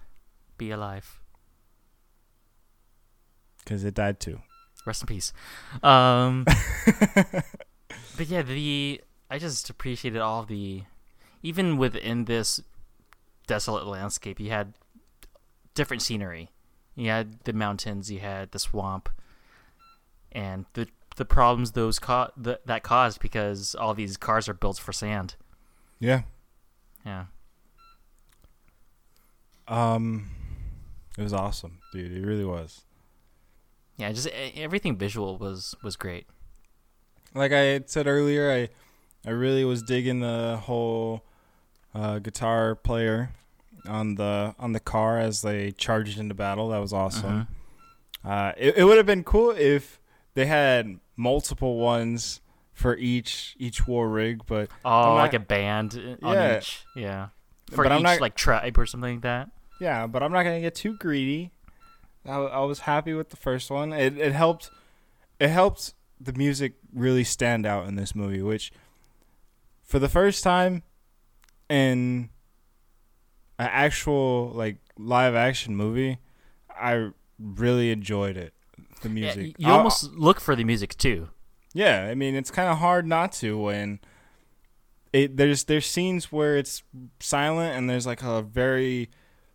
[0.58, 1.20] be alive.
[3.66, 4.40] Cuz it died too.
[4.86, 5.32] Rest in peace.
[5.82, 6.44] Um,
[8.16, 10.84] but yeah, the I just appreciated all the,
[11.42, 12.62] even within this
[13.50, 14.74] desolate landscape, you had
[15.74, 16.50] different scenery.
[16.94, 19.08] You had the mountains, you had the swamp,
[20.30, 20.86] and the
[21.16, 25.34] the problems those co- th- that caused because all these cars are built for sand.
[25.98, 26.22] Yeah.
[27.04, 27.24] Yeah.
[29.66, 30.30] Um
[31.18, 32.12] it was awesome, dude.
[32.12, 32.82] It really was.
[33.96, 36.26] Yeah, just everything visual was was great.
[37.34, 38.68] like I had said earlier, I
[39.28, 41.24] I really was digging the whole
[41.94, 43.31] uh, guitar player
[43.88, 46.68] on the on the car as they charged into battle.
[46.68, 47.48] That was awesome.
[48.24, 49.98] Uh, it it would have been cool if
[50.35, 52.40] they had multiple ones
[52.72, 56.59] for each each war rig, but Oh, I'm like a band on Yeah.
[56.59, 56.85] each.
[56.94, 57.29] Yeah.
[57.70, 59.50] For But I'm each not- like tribe or something like that.
[59.81, 61.50] yeah, but I'm not gonna get too greedy.
[62.26, 63.92] I, I was happy with the first one.
[63.92, 64.70] It it helped
[65.38, 68.70] it helped the music really stand out in this movie, which
[69.83, 70.83] for the first time
[71.70, 72.28] in
[73.59, 76.18] an actual like live action movie,
[76.70, 78.52] I really enjoyed it.
[79.02, 79.38] The music.
[79.38, 81.28] y- you I'll- almost look for the music too.
[81.72, 84.00] yeah, I mean it's kind of hard not to when
[85.12, 86.83] it there's there's scenes where it's
[87.20, 89.09] silent and there's like a very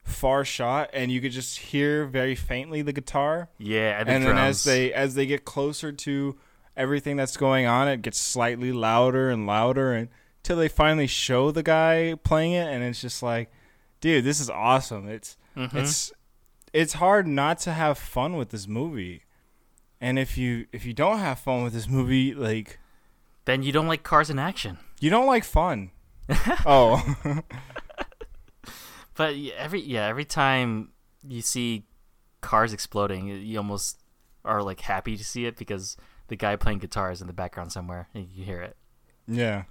[0.03, 4.63] far shot and you could just hear very faintly the guitar Yeah, and then as
[4.63, 6.35] they as they get closer to
[6.77, 10.09] everything that's going on it gets slightly louder and louder and
[10.45, 13.51] until they finally show the guy playing it and it's just like
[13.99, 15.77] dude this is awesome it's Mm-hmm.
[15.77, 16.11] it's
[16.73, 19.23] it's hard not to have fun with this movie
[20.01, 22.77] and if you if you don't have fun with this movie like
[23.45, 24.77] then you don't like cars in action.
[24.99, 25.89] you don't like fun
[26.65, 27.15] oh
[29.15, 30.89] But every yeah, every time
[31.27, 31.85] you see
[32.41, 34.01] cars exploding, you almost
[34.43, 35.95] are like happy to see it because
[36.27, 38.75] the guy playing guitar is in the background somewhere and you hear it.
[39.27, 39.63] yeah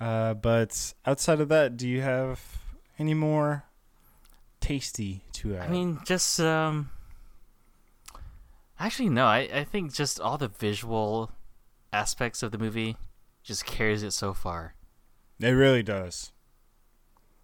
[0.00, 2.58] uh but outside of that do you have
[2.98, 3.64] any more
[4.60, 6.90] tasty to add I mean, just um
[8.78, 11.30] Actually no, I I think just all the visual
[11.92, 12.96] aspects of the movie
[13.42, 14.74] just carries it so far.
[15.40, 16.32] it really does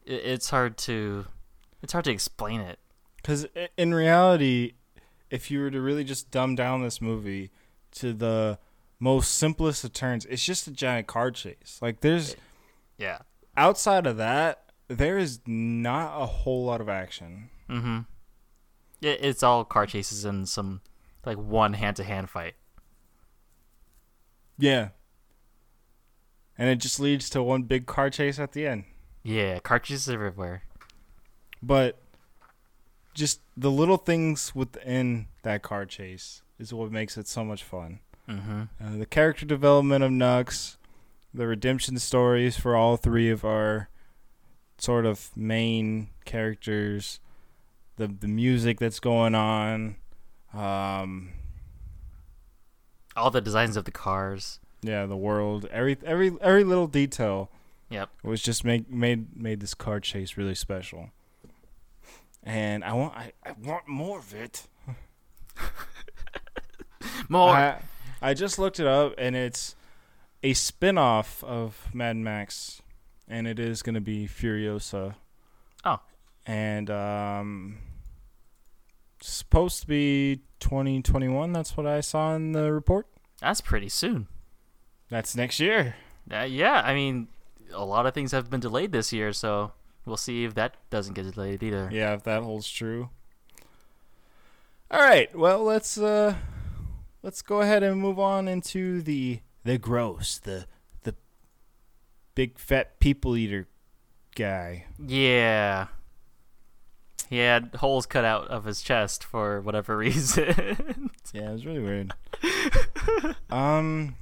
[0.05, 1.27] It, it's hard to
[1.83, 2.79] it's hard to explain it.
[3.17, 3.47] Because
[3.79, 4.73] in reality,
[5.31, 7.51] if you were to really just dumb down this movie
[7.93, 8.59] to the
[9.03, 10.25] most simplest of turns.
[10.27, 11.81] it's just a giant car chase.
[11.83, 12.37] Like there's
[12.99, 13.19] Yeah.
[13.57, 17.51] outside of that, there is not a whole lot of action.
[17.69, 17.99] Mm-hmm.
[19.01, 20.83] It, it's all car chases and some
[21.27, 22.55] like one hand to hand fight.
[24.57, 24.91] Yeah.
[26.57, 28.85] And it just leads to one big car chase at the end.
[29.25, 30.63] Yeah, car chases everywhere.
[31.61, 31.99] But
[33.15, 37.99] just the little things within that car chase is what makes it so much fun.
[38.29, 38.63] Mm-hmm.
[38.83, 40.77] Uh, the character development of Nux,
[41.35, 43.89] the redemption stories for all three of our
[44.79, 47.21] sort of main characters,
[47.97, 49.97] the the music that's going on,
[50.55, 51.33] um,
[53.17, 54.61] All the designs of the cars.
[54.83, 57.51] yeah, the world, every every every little detail
[57.91, 58.09] Yep.
[58.23, 61.11] was just make made made this car chase really special.
[62.43, 64.67] And I want I, I want more of it.
[67.29, 67.51] More.
[67.51, 67.81] I,
[68.23, 69.75] I just looked it up and it's
[70.43, 72.81] a spin-off of Mad Max
[73.29, 75.17] and it is going to be Furiosa.
[75.85, 75.99] Oh.
[76.47, 77.79] And um,
[79.21, 81.53] supposed to be 2021.
[81.53, 83.07] That's what I saw in the report.
[83.41, 84.29] That's pretty soon.
[85.09, 85.97] That's next year.
[86.33, 87.29] Uh, yeah, I mean,
[87.73, 89.73] a lot of things have been delayed this year, so
[90.07, 91.89] we'll see if that doesn't get delayed either.
[91.93, 93.11] Yeah, if that holds true.
[94.91, 95.35] All right.
[95.37, 96.37] Well, let's uh
[97.23, 100.67] let's go ahead and move on into the the gross, the
[101.03, 101.15] the
[102.35, 103.69] big fat people eater
[104.35, 104.87] guy.
[104.99, 105.89] Yeah.
[107.29, 111.11] He had holes cut out of his chest for whatever reason.
[111.33, 112.13] Yeah, it was really weird.
[113.51, 114.17] um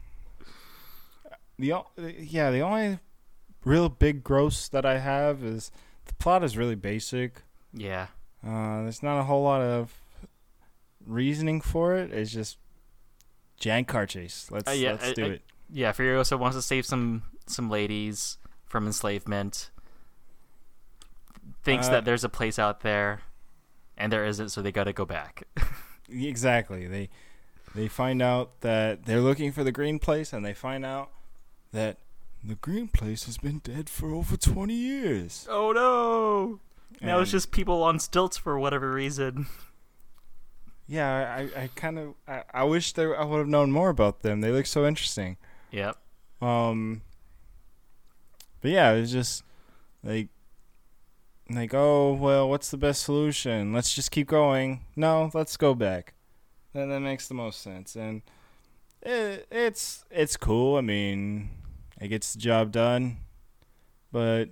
[1.58, 1.74] the
[2.18, 2.98] yeah, the only
[3.64, 5.70] real big gross that I have is
[6.06, 7.42] the plot is really basic.
[7.72, 8.08] yeah.
[8.42, 9.92] Uh, there's not a whole lot of
[11.04, 12.10] reasoning for it.
[12.10, 12.56] It's just
[13.60, 14.48] jank car chase.
[14.50, 15.42] Let's Uh, yeah, let's I- do I- it.
[15.72, 19.70] Yeah, Furiosa wants to save some some ladies from enslavement.
[21.62, 23.20] Thinks Uh, that there's a place out there,
[23.96, 25.44] and there isn't, so they got to go back.
[26.12, 26.88] Exactly.
[26.88, 27.08] They
[27.72, 31.10] they find out that they're looking for the green place, and they find out
[31.70, 31.98] that
[32.42, 35.46] the green place has been dead for over twenty years.
[35.48, 36.58] oh no!
[37.00, 39.46] Now it's just people on stilts for whatever reason.
[40.90, 41.48] yeah.
[41.56, 44.40] I I kind of I, I wish there I would have known more about them.
[44.40, 45.36] They look so interesting.
[45.70, 45.96] Yep.
[46.42, 47.02] Um,
[48.60, 49.44] but yeah, it's just
[50.02, 50.28] like
[51.48, 53.72] like oh well, what's the best solution?
[53.72, 54.84] Let's just keep going.
[54.96, 56.14] No, let's go back.
[56.72, 58.22] Then that makes the most sense, and
[59.02, 60.76] it, it's it's cool.
[60.76, 61.50] I mean,
[62.00, 63.18] it gets the job done,
[64.10, 64.46] but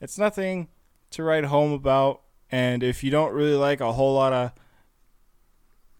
[0.00, 0.68] it's nothing
[1.10, 2.22] to write home about.
[2.50, 4.52] And if you don't really like a whole lot of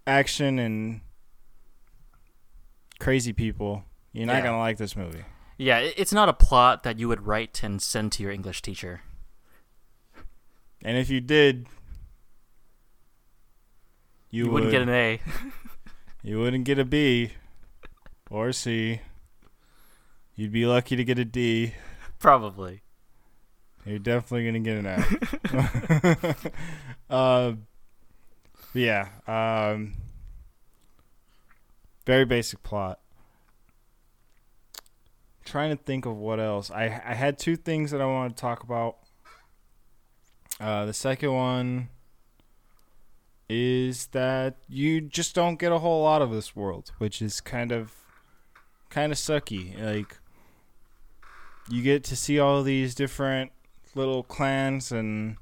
[0.06, 1.00] action and
[2.98, 4.42] crazy people, you're not Yeah.
[4.42, 5.24] gonna like this movie.
[5.56, 9.02] Yeah, it's not a plot that you would write and send to your English teacher.
[10.82, 11.66] And if you did,
[14.30, 15.20] you, You, wouldn't would, get an A.
[16.22, 17.32] You wouldn't get a B
[18.30, 19.00] or C.
[20.34, 21.74] You'd be lucky to get a D.
[22.18, 22.82] Probably.
[23.84, 26.46] You're definitely gonna get an F.
[27.10, 27.52] uh,
[28.74, 29.08] yeah.
[29.26, 29.94] Um,
[32.04, 33.00] very basic plot.
[35.44, 36.70] Trying to think of what else.
[36.70, 38.96] I I had two things that I wanted to talk about.
[40.60, 41.88] Uh, the second one
[43.48, 47.72] is that you just don't get a whole lot of this world, which is kind
[47.72, 47.92] of
[48.88, 49.80] kind of sucky.
[49.80, 50.18] Like
[51.68, 53.52] you get to see all these different
[53.94, 55.37] little clans and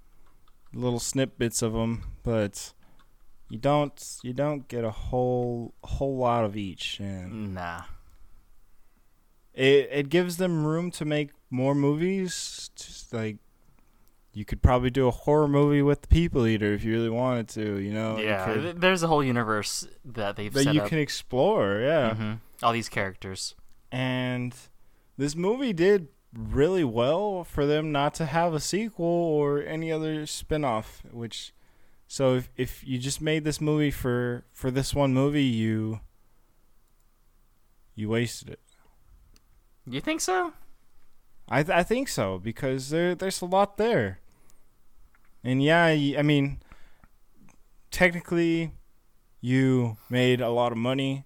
[0.73, 2.73] little snippets of them, but
[3.53, 7.83] you don't you don't get a whole whole lot of each, and Nah.
[9.55, 12.71] it it gives them room to make more movies.
[12.77, 13.37] Just like
[14.33, 17.49] you could probably do a horror movie with the People Eater if you really wanted
[17.49, 18.17] to, you know.
[18.17, 20.89] you yeah, could- there's a whole universe that they've that you up.
[20.89, 22.15] can explore, yeah.
[22.15, 22.39] Mhm.
[22.63, 23.55] All these characters.
[23.91, 24.55] And
[25.19, 30.25] this movie did really well for them not to have a sequel or any other
[30.25, 31.53] spin-off which
[32.13, 36.01] so if if you just made this movie for for this one movie you
[37.95, 38.61] you wasted it.
[39.87, 40.53] You think so?
[41.49, 44.19] I th- I think so because there there's a lot there.
[45.43, 46.61] And yeah, I mean
[47.91, 48.73] technically
[49.41, 51.25] you made a lot of money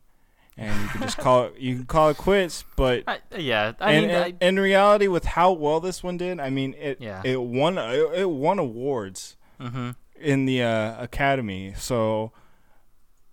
[0.56, 3.92] and you could just call it you can call it quits, but I, yeah, I
[3.92, 7.22] and, mean, and- in reality, with how well this one did, I mean, it Yeah.
[7.24, 9.90] it won it, it won awards I, hmm
[10.20, 12.32] in the uh, Academy, so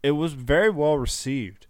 [0.02, 1.67] it was very well received.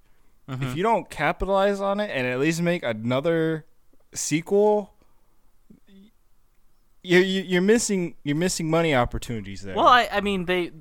[0.49, 0.63] Mm-hmm.
[0.63, 3.65] If you don't capitalize on it and at least make another
[4.13, 4.93] sequel,
[7.01, 9.75] you're you- you're missing you're missing money opportunities there.
[9.75, 10.71] well, I, I mean, they.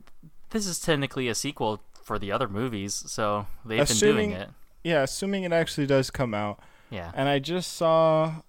[0.50, 4.50] This is technically a sequel for the other movies, so they've Assuming- been doing it.
[4.84, 6.60] yeah, assuming it actually does come out.
[6.90, 7.10] Yeah.
[7.14, 8.42] And I just saw,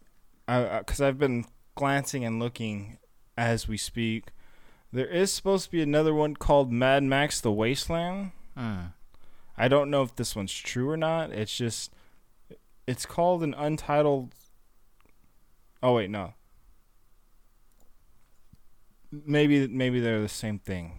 [0.45, 2.97] because I've been glancing and looking
[3.37, 4.25] as we speak.
[4.93, 8.31] There is supposed to be another one called Mad Max: The Wasteland.
[8.55, 8.93] Mm.
[9.57, 11.31] I don't know if this one's true or not.
[11.31, 11.91] It's just,
[12.85, 14.33] it's called an untitled.
[15.81, 16.35] Oh wait, no.
[19.11, 20.93] Maybe maybe they're the same thing.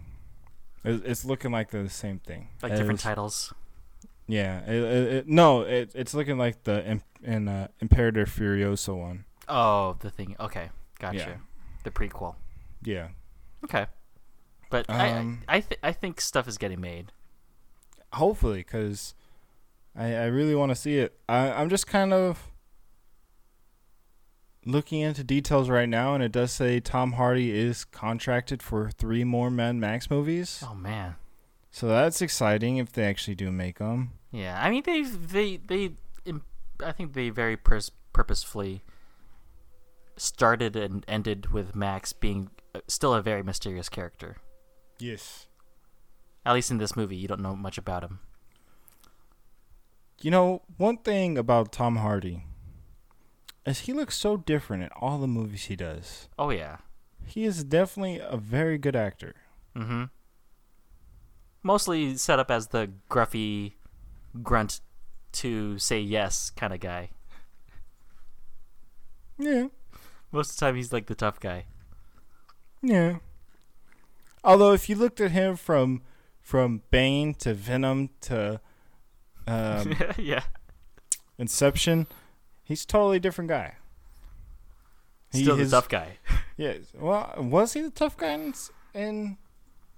[0.83, 2.49] It's looking like they're the same thing.
[2.61, 3.53] Like different As- titles.
[4.27, 4.59] Yeah.
[4.65, 9.25] It, it, it- no, it, it's looking like the Im- in uh, Imperator Furiosa one.
[9.47, 10.35] Oh, the thing.
[10.39, 10.69] Okay,
[10.99, 11.17] gotcha.
[11.17, 11.35] Yeah.
[11.83, 12.35] The prequel.
[12.83, 13.09] Yeah.
[13.65, 13.85] Okay.
[14.69, 17.11] But Um, I I th- I think stuff is getting made.
[18.13, 19.13] hopefully because
[19.95, 22.47] I, I really want to see it I, i'm just kind of
[24.65, 29.23] looking into details right now, and it does say Tom Hardy is contracted for three
[29.23, 30.63] more Mad Max movies.
[30.67, 31.15] Oh man.
[31.71, 34.13] So that's exciting if they actually do make them.
[34.31, 35.91] Yeah, I mean they they they
[36.83, 38.81] I think they very pers- purposefully
[40.17, 42.49] started and ended with Max being
[42.87, 44.37] still a very mysterious character.
[44.99, 45.47] Yes.
[46.45, 48.19] At least in this movie, you don't know much about him.
[50.21, 52.45] You know, one thing about Tom Hardy
[53.65, 56.29] is he looks so different in all the movies he does.
[56.37, 56.77] Oh yeah.
[57.25, 59.35] He is definitely a very good actor.
[59.75, 60.05] Mm-hmm.
[61.63, 63.73] Mostly set up as the gruffy
[64.43, 64.81] grunt
[65.33, 67.09] to say yes kind of guy.
[69.37, 69.67] Yeah.
[70.31, 71.65] Most of the time, he's like the tough guy.
[72.87, 73.17] Yeah.
[74.43, 76.01] Although if you looked at him from
[76.41, 78.59] from Bane to Venom to
[79.47, 80.43] um, yeah.
[81.37, 82.07] Inception,
[82.63, 83.75] he's a totally different guy.
[85.31, 86.17] He Still is- the tough guy.
[86.57, 86.75] Yeah.
[86.97, 88.53] Well, was he the tough guy in,
[88.93, 89.37] in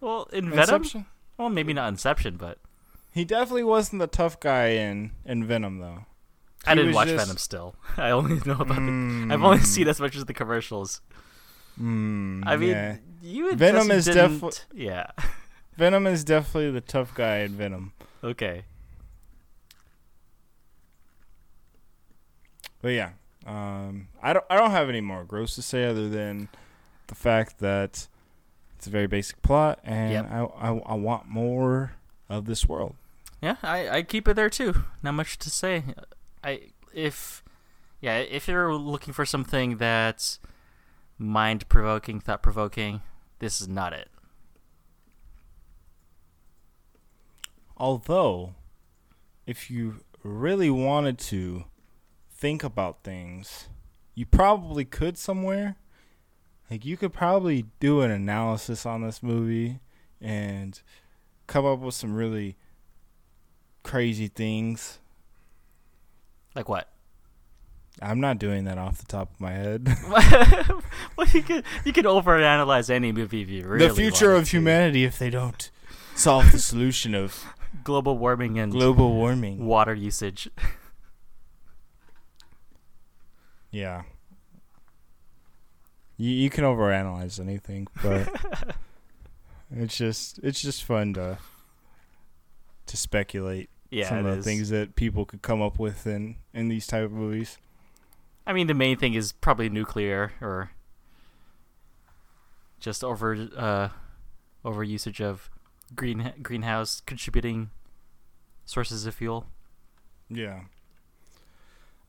[0.02, 0.60] Well, in Venom.
[0.82, 1.06] Inception?
[1.38, 2.58] Well, maybe not Inception, but
[3.14, 6.06] He definitely wasn't the tough guy in in Venom though.
[6.66, 7.38] I didn't watch just- Venom.
[7.38, 9.34] Still, I only know about Mm, the.
[9.36, 11.02] I've only seen as much as the commercials.
[11.82, 12.98] Mm, I mean, yeah.
[13.22, 15.12] you and Venom Jesse is didn't- Yeah.
[15.78, 17.94] Venom is definitely the tough guy in Venom.
[18.24, 18.64] Okay.
[22.82, 23.10] But yeah,
[23.46, 26.50] um, I don't I don't have any more gross to say other than
[27.08, 28.08] the fact that
[28.78, 30.32] it's a very basic plot, and Yep.
[30.32, 31.94] I, I I want more
[32.30, 32.96] of this world.
[33.42, 34.84] Yeah, I I keep it there too.
[35.02, 35.84] Not much to say.
[36.44, 36.62] I
[36.94, 37.44] if
[38.02, 40.40] yeah, if you're looking for something that's
[41.18, 43.02] mind provoking, thought provoking,
[43.40, 44.10] this is not it.
[47.76, 48.56] Although,
[49.46, 51.66] if you really wanted to
[52.30, 53.70] think about things,
[54.16, 55.76] you probably could somewhere.
[56.70, 59.80] Like you could probably do an analysis on this movie
[60.20, 60.80] and
[61.46, 62.58] come up with some really
[63.84, 65.00] crazy things.
[66.56, 66.90] Like what?
[68.02, 69.88] I'm not doing that off the top of my head.
[71.18, 74.52] well, you could you could overanalyze any movie if you really the future of to.
[74.58, 75.70] humanity if they don't
[76.16, 77.44] solve the solution of
[77.84, 79.66] global warming and global warming.
[79.66, 80.50] water usage.
[83.72, 84.04] Yeah.
[86.18, 88.28] You you can overanalyze anything, but
[89.76, 91.38] it's just it's just fun to
[92.88, 94.46] to speculate Yeah, some of the is.
[94.46, 97.58] things that people could come up with in in these type of movies.
[98.48, 100.72] I mean, the main thing is probably nuclear or
[102.80, 103.90] just over uh,
[104.64, 105.50] over usage of
[105.96, 107.70] green greenhouse contributing
[108.66, 109.48] sources of fuel.
[110.30, 110.62] Yeah.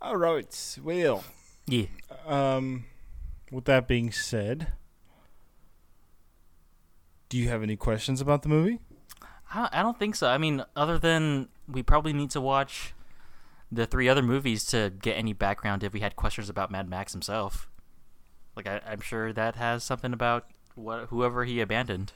[0.00, 0.78] All right.
[0.82, 1.24] Well,
[1.66, 1.86] Yeah.
[2.26, 2.84] um,
[3.50, 4.68] with that being said,
[7.28, 8.78] do you have any questions about the movie?
[9.52, 10.28] I, I don't think so.
[10.28, 12.94] I mean, other than we probably need to watch
[13.70, 17.12] the three other movies to get any background if we had questions about Mad Max
[17.12, 17.68] himself.
[18.56, 22.12] Like I, I'm sure that has something about what whoever he abandoned.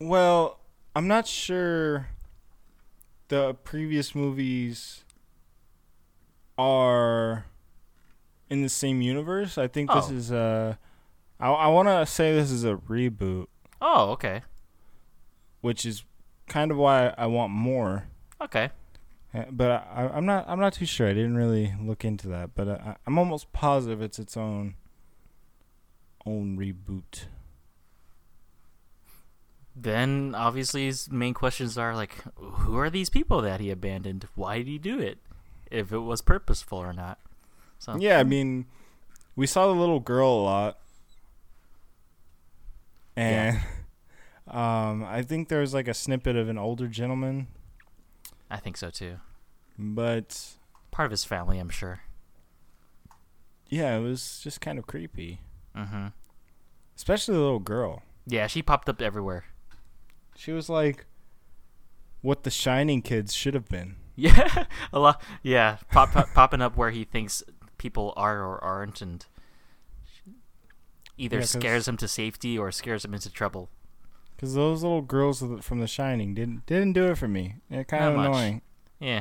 [0.00, 0.58] Well,
[0.96, 2.08] I'm not sure
[3.28, 5.04] the previous movies
[6.58, 7.46] are
[8.48, 9.56] in the same universe.
[9.58, 10.14] I think this Oh.
[10.14, 10.78] is a.
[11.38, 13.46] I, I want to say this is a reboot,
[13.80, 14.42] Oh, okay,
[15.60, 16.04] which is
[16.48, 18.04] kind of why I want more.
[18.40, 18.70] okay.
[19.34, 20.46] Uh, But I, I'm not.
[20.48, 21.08] I'm not too sure.
[21.08, 22.54] I didn't really look into that.
[22.54, 24.74] But I, I'm almost positive it's its own
[26.26, 27.24] own reboot.
[29.74, 34.26] Then obviously his main questions are like, who are these people that he abandoned?
[34.34, 35.18] Why did he do it?
[35.70, 37.18] If it was purposeful or not.
[37.78, 38.66] So Yeah, I mean,
[39.36, 40.78] we saw the little girl a lot,
[43.16, 43.58] and
[44.48, 47.46] um, I think there was like a snippet of an older gentleman,
[48.50, 49.16] I think so too.
[49.78, 50.56] but
[50.90, 52.00] Part of his family, I'm sure.
[53.68, 55.40] yeah, it was just kind of creepy,
[55.76, 56.08] Mm-hmm.
[56.96, 58.02] especially the little girl.
[58.26, 59.44] Yeah, she popped up everywhere.
[60.36, 61.06] She was like
[62.22, 63.96] what the Shining kids should have been.
[64.16, 65.22] Yeah, a lot.
[65.42, 67.42] Yeah, pop, pop, popping up where he thinks
[67.78, 69.24] people are or aren't, and
[71.16, 73.70] either Yeah, scares him to safety or scares him into trouble.
[74.40, 77.56] Because those little girls from The Shining didn't didn't do it for me.
[77.68, 78.26] They're kind Not of much.
[78.28, 78.62] annoying.
[78.98, 79.20] Yeah.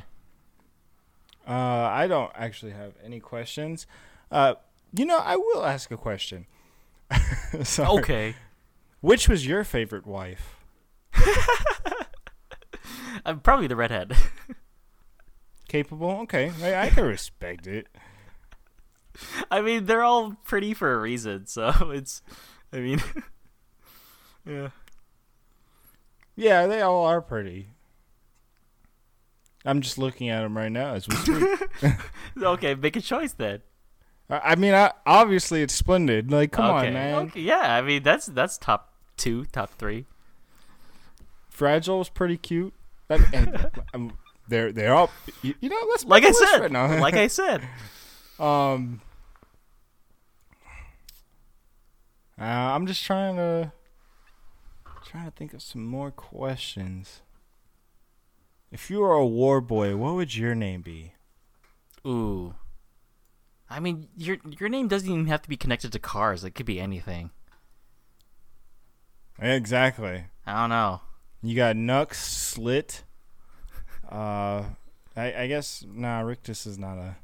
[1.46, 1.52] Uh,
[1.92, 3.86] I don't actually have any questions.
[4.32, 4.54] Uh,
[4.94, 6.46] you know, I will ask a question.
[7.78, 8.36] Okay.
[9.02, 10.56] Which was your favorite wife?
[13.26, 14.16] I'm probably the redhead.
[15.68, 16.12] Capable?
[16.22, 17.88] Okay, I, I can respect it.
[19.52, 22.22] I mean, they're all pretty for a reason, so it's.
[22.72, 23.02] I mean,
[24.46, 24.70] yeah.
[26.40, 27.68] Yeah, they all are pretty.
[29.66, 31.44] I'm just looking at them right now as we speak.
[32.42, 33.62] Okay, make a choice then.
[34.30, 36.32] I mean, I, obviously it's splendid.
[36.32, 36.88] Like, come okay.
[36.88, 37.16] on, man.
[37.28, 40.06] Okay, yeah, I mean that's that's top two, top three.
[41.50, 42.74] Fragile was pretty cute.
[43.10, 44.18] That, and, um,
[44.48, 45.12] they're they're all.
[45.42, 47.02] You, you know, let's Like I said, right now.
[47.02, 47.68] like I said.
[48.40, 49.02] um.
[52.40, 53.74] Uh, I'm just trying to
[55.10, 57.22] trying to think of some more questions.
[58.72, 61.14] If you were a war boy, what would your name be?
[62.06, 62.54] Ooh.
[63.70, 66.44] I mean, your your name doesn't even have to be connected to cars.
[66.44, 67.32] It could be anything.
[69.40, 70.26] Exactly.
[70.46, 71.02] I don't know.
[71.42, 73.04] You got Nux, Slit.
[74.08, 74.64] Uh,
[75.16, 76.22] I, I guess nah.
[76.22, 77.16] Rictus is not a.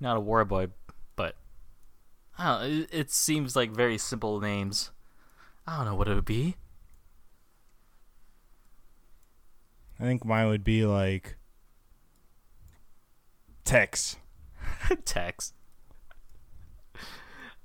[0.00, 0.68] Not a war boy,
[1.16, 1.34] but
[2.38, 2.78] I don't know.
[2.82, 4.90] It, it seems like very simple names.
[5.68, 6.56] I don't know what it would be.
[10.00, 11.36] I think mine would be like.
[13.64, 14.16] Tex.
[15.04, 15.52] Tex.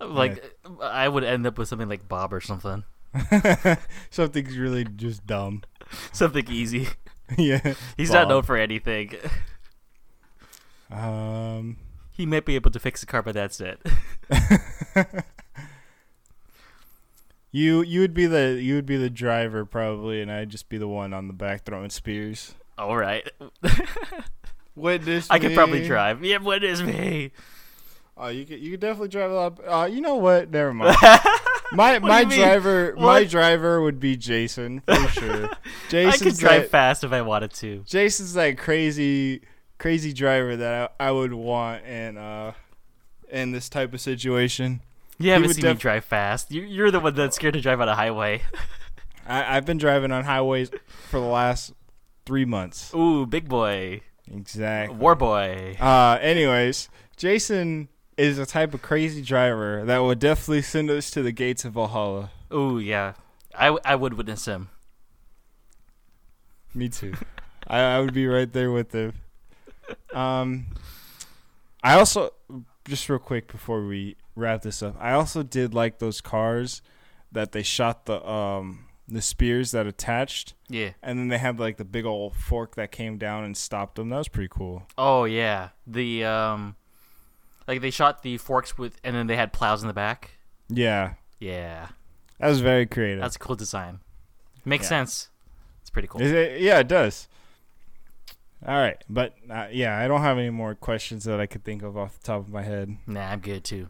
[0.01, 0.43] Like
[0.82, 2.84] I would end up with something like Bob or something.
[4.10, 5.64] Something's really just dumb.
[6.12, 6.89] Something easy.
[7.38, 7.74] yeah.
[7.95, 9.14] He's not known for anything.
[10.91, 11.78] Um.
[12.12, 13.82] He might be able to fix a car, but that's it.
[17.56, 20.80] You you would be the you would be the driver probably, and I'd just be
[20.80, 22.56] the one on the back throwing spears.
[22.80, 23.30] All right.
[24.76, 25.28] Witness.
[25.30, 26.24] I could probably drive.
[26.26, 27.32] Yeah, what is me?
[28.18, 29.60] Oh, you could you could definitely drive a lot.
[29.64, 30.49] Uh, you know what?
[30.49, 30.97] Never mind.
[31.72, 32.39] My my you mean?
[32.39, 35.49] driver my driver would be Jason for sure.
[35.91, 37.84] I could drive that, fast if I wanted to.
[37.86, 39.41] Jason's that crazy
[39.78, 42.54] crazy driver that I, I would want in uh
[43.30, 44.82] in this type of situation.
[45.20, 46.51] You haven't seen me drive fast.
[46.51, 48.41] You, you're the one that's scared to drive on a highway.
[49.28, 50.70] I, I've been driving on highways
[51.09, 51.74] for the last
[52.26, 52.93] three months.
[52.93, 54.01] Ooh, big boy,
[54.32, 54.97] Exactly.
[54.97, 55.78] war boy.
[55.80, 57.88] Uh, anyways, Jason
[58.18, 61.74] is a type of crazy driver that would definitely send us to the gates of
[61.74, 62.32] Valhalla.
[62.53, 63.14] Ooh, yeah.
[63.55, 64.70] I, w- I would witness him.
[66.74, 67.14] Me too.
[67.68, 69.14] I, I would be right there with him.
[70.14, 70.68] Um,
[71.84, 72.32] I also
[72.88, 76.82] just real quick before we wrap this up, I also did like those cars
[77.32, 80.92] that they shot the um the spears that attached, Yeah.
[81.04, 84.10] and then they had like the big old fork that came down and stopped them.
[84.10, 84.84] That was pretty cool.
[84.98, 85.70] Oh yeah.
[85.86, 86.76] The um,
[87.68, 90.38] like they shot the forks with, and then they had plows in the back.
[90.70, 91.90] Yeah, Yeah,
[92.40, 93.22] that was very creative.
[93.22, 94.00] that's a cool design.
[94.66, 94.90] Makes Yeah.
[94.90, 95.30] sense.
[95.82, 96.22] It's pretty cool.
[96.22, 96.62] Is it?
[96.62, 97.28] Yeah, it does.
[98.66, 101.84] All right, but uh, yeah, I don't have any more questions that I could think
[101.84, 102.96] of off the top of my head.
[103.06, 103.90] Nah, I'm good too.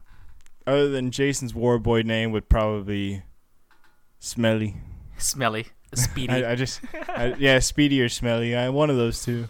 [0.66, 2.84] Other than Jason's war boy name would probably
[3.16, 3.22] be
[4.20, 4.78] Smelly.
[5.18, 6.32] Smelly, speedy.
[6.45, 8.55] I, I just, I, yeah, Speedy or Smelly.
[8.55, 9.49] I, one of those two.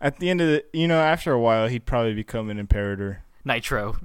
[0.00, 3.22] At the end of the, you know, after a while, he'd probably become an Imperator.
[3.44, 3.96] Nitro.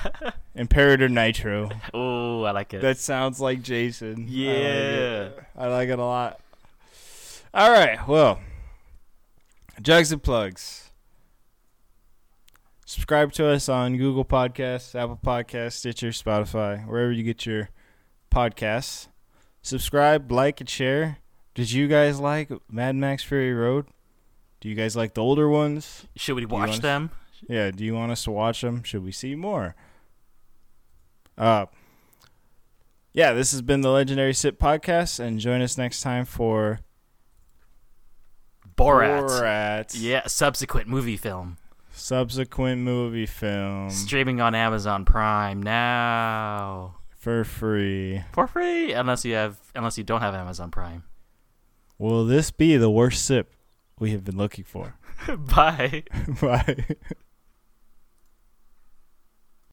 [0.54, 1.70] Imperator Nitro.
[1.94, 2.82] oh, I like it.
[2.82, 4.12] That sounds like Jason.
[4.14, 4.50] I like Yeah.
[5.26, 5.44] it.
[5.56, 6.40] I like it a lot.
[7.54, 8.40] All right, well,
[9.80, 10.87] jugs and plugs.
[12.92, 17.68] Subscribe to us on Google Podcasts, Apple Podcasts, Stitcher, Spotify, wherever you get your
[18.32, 19.08] podcasts.
[19.60, 21.18] Subscribe, like, and share.
[21.52, 23.88] Did you guys like Mad Max Fury Road?
[24.62, 26.06] Do you guys like the older ones?
[26.16, 27.10] Should we watch wanna- them?
[27.46, 28.82] Yeah, do you want us to watch them?
[28.84, 29.76] Should we see more?
[31.36, 31.66] Uh
[33.12, 36.80] Yeah, this has been the Legendary Sip podcast and join us next time for
[38.78, 39.28] Borat.
[39.28, 39.90] Borat.
[39.94, 41.58] Yeah, subsequent movie film.
[41.98, 46.96] Subsequent movie film Streaming on Amazon Prime now.
[47.16, 48.22] for free.
[48.32, 51.02] For free unless you have unless you don't have Amazon Prime.
[51.98, 53.52] Will this be the worst sip
[53.98, 54.94] we have been looking for?
[55.36, 56.04] Bye.
[56.40, 56.84] Bye.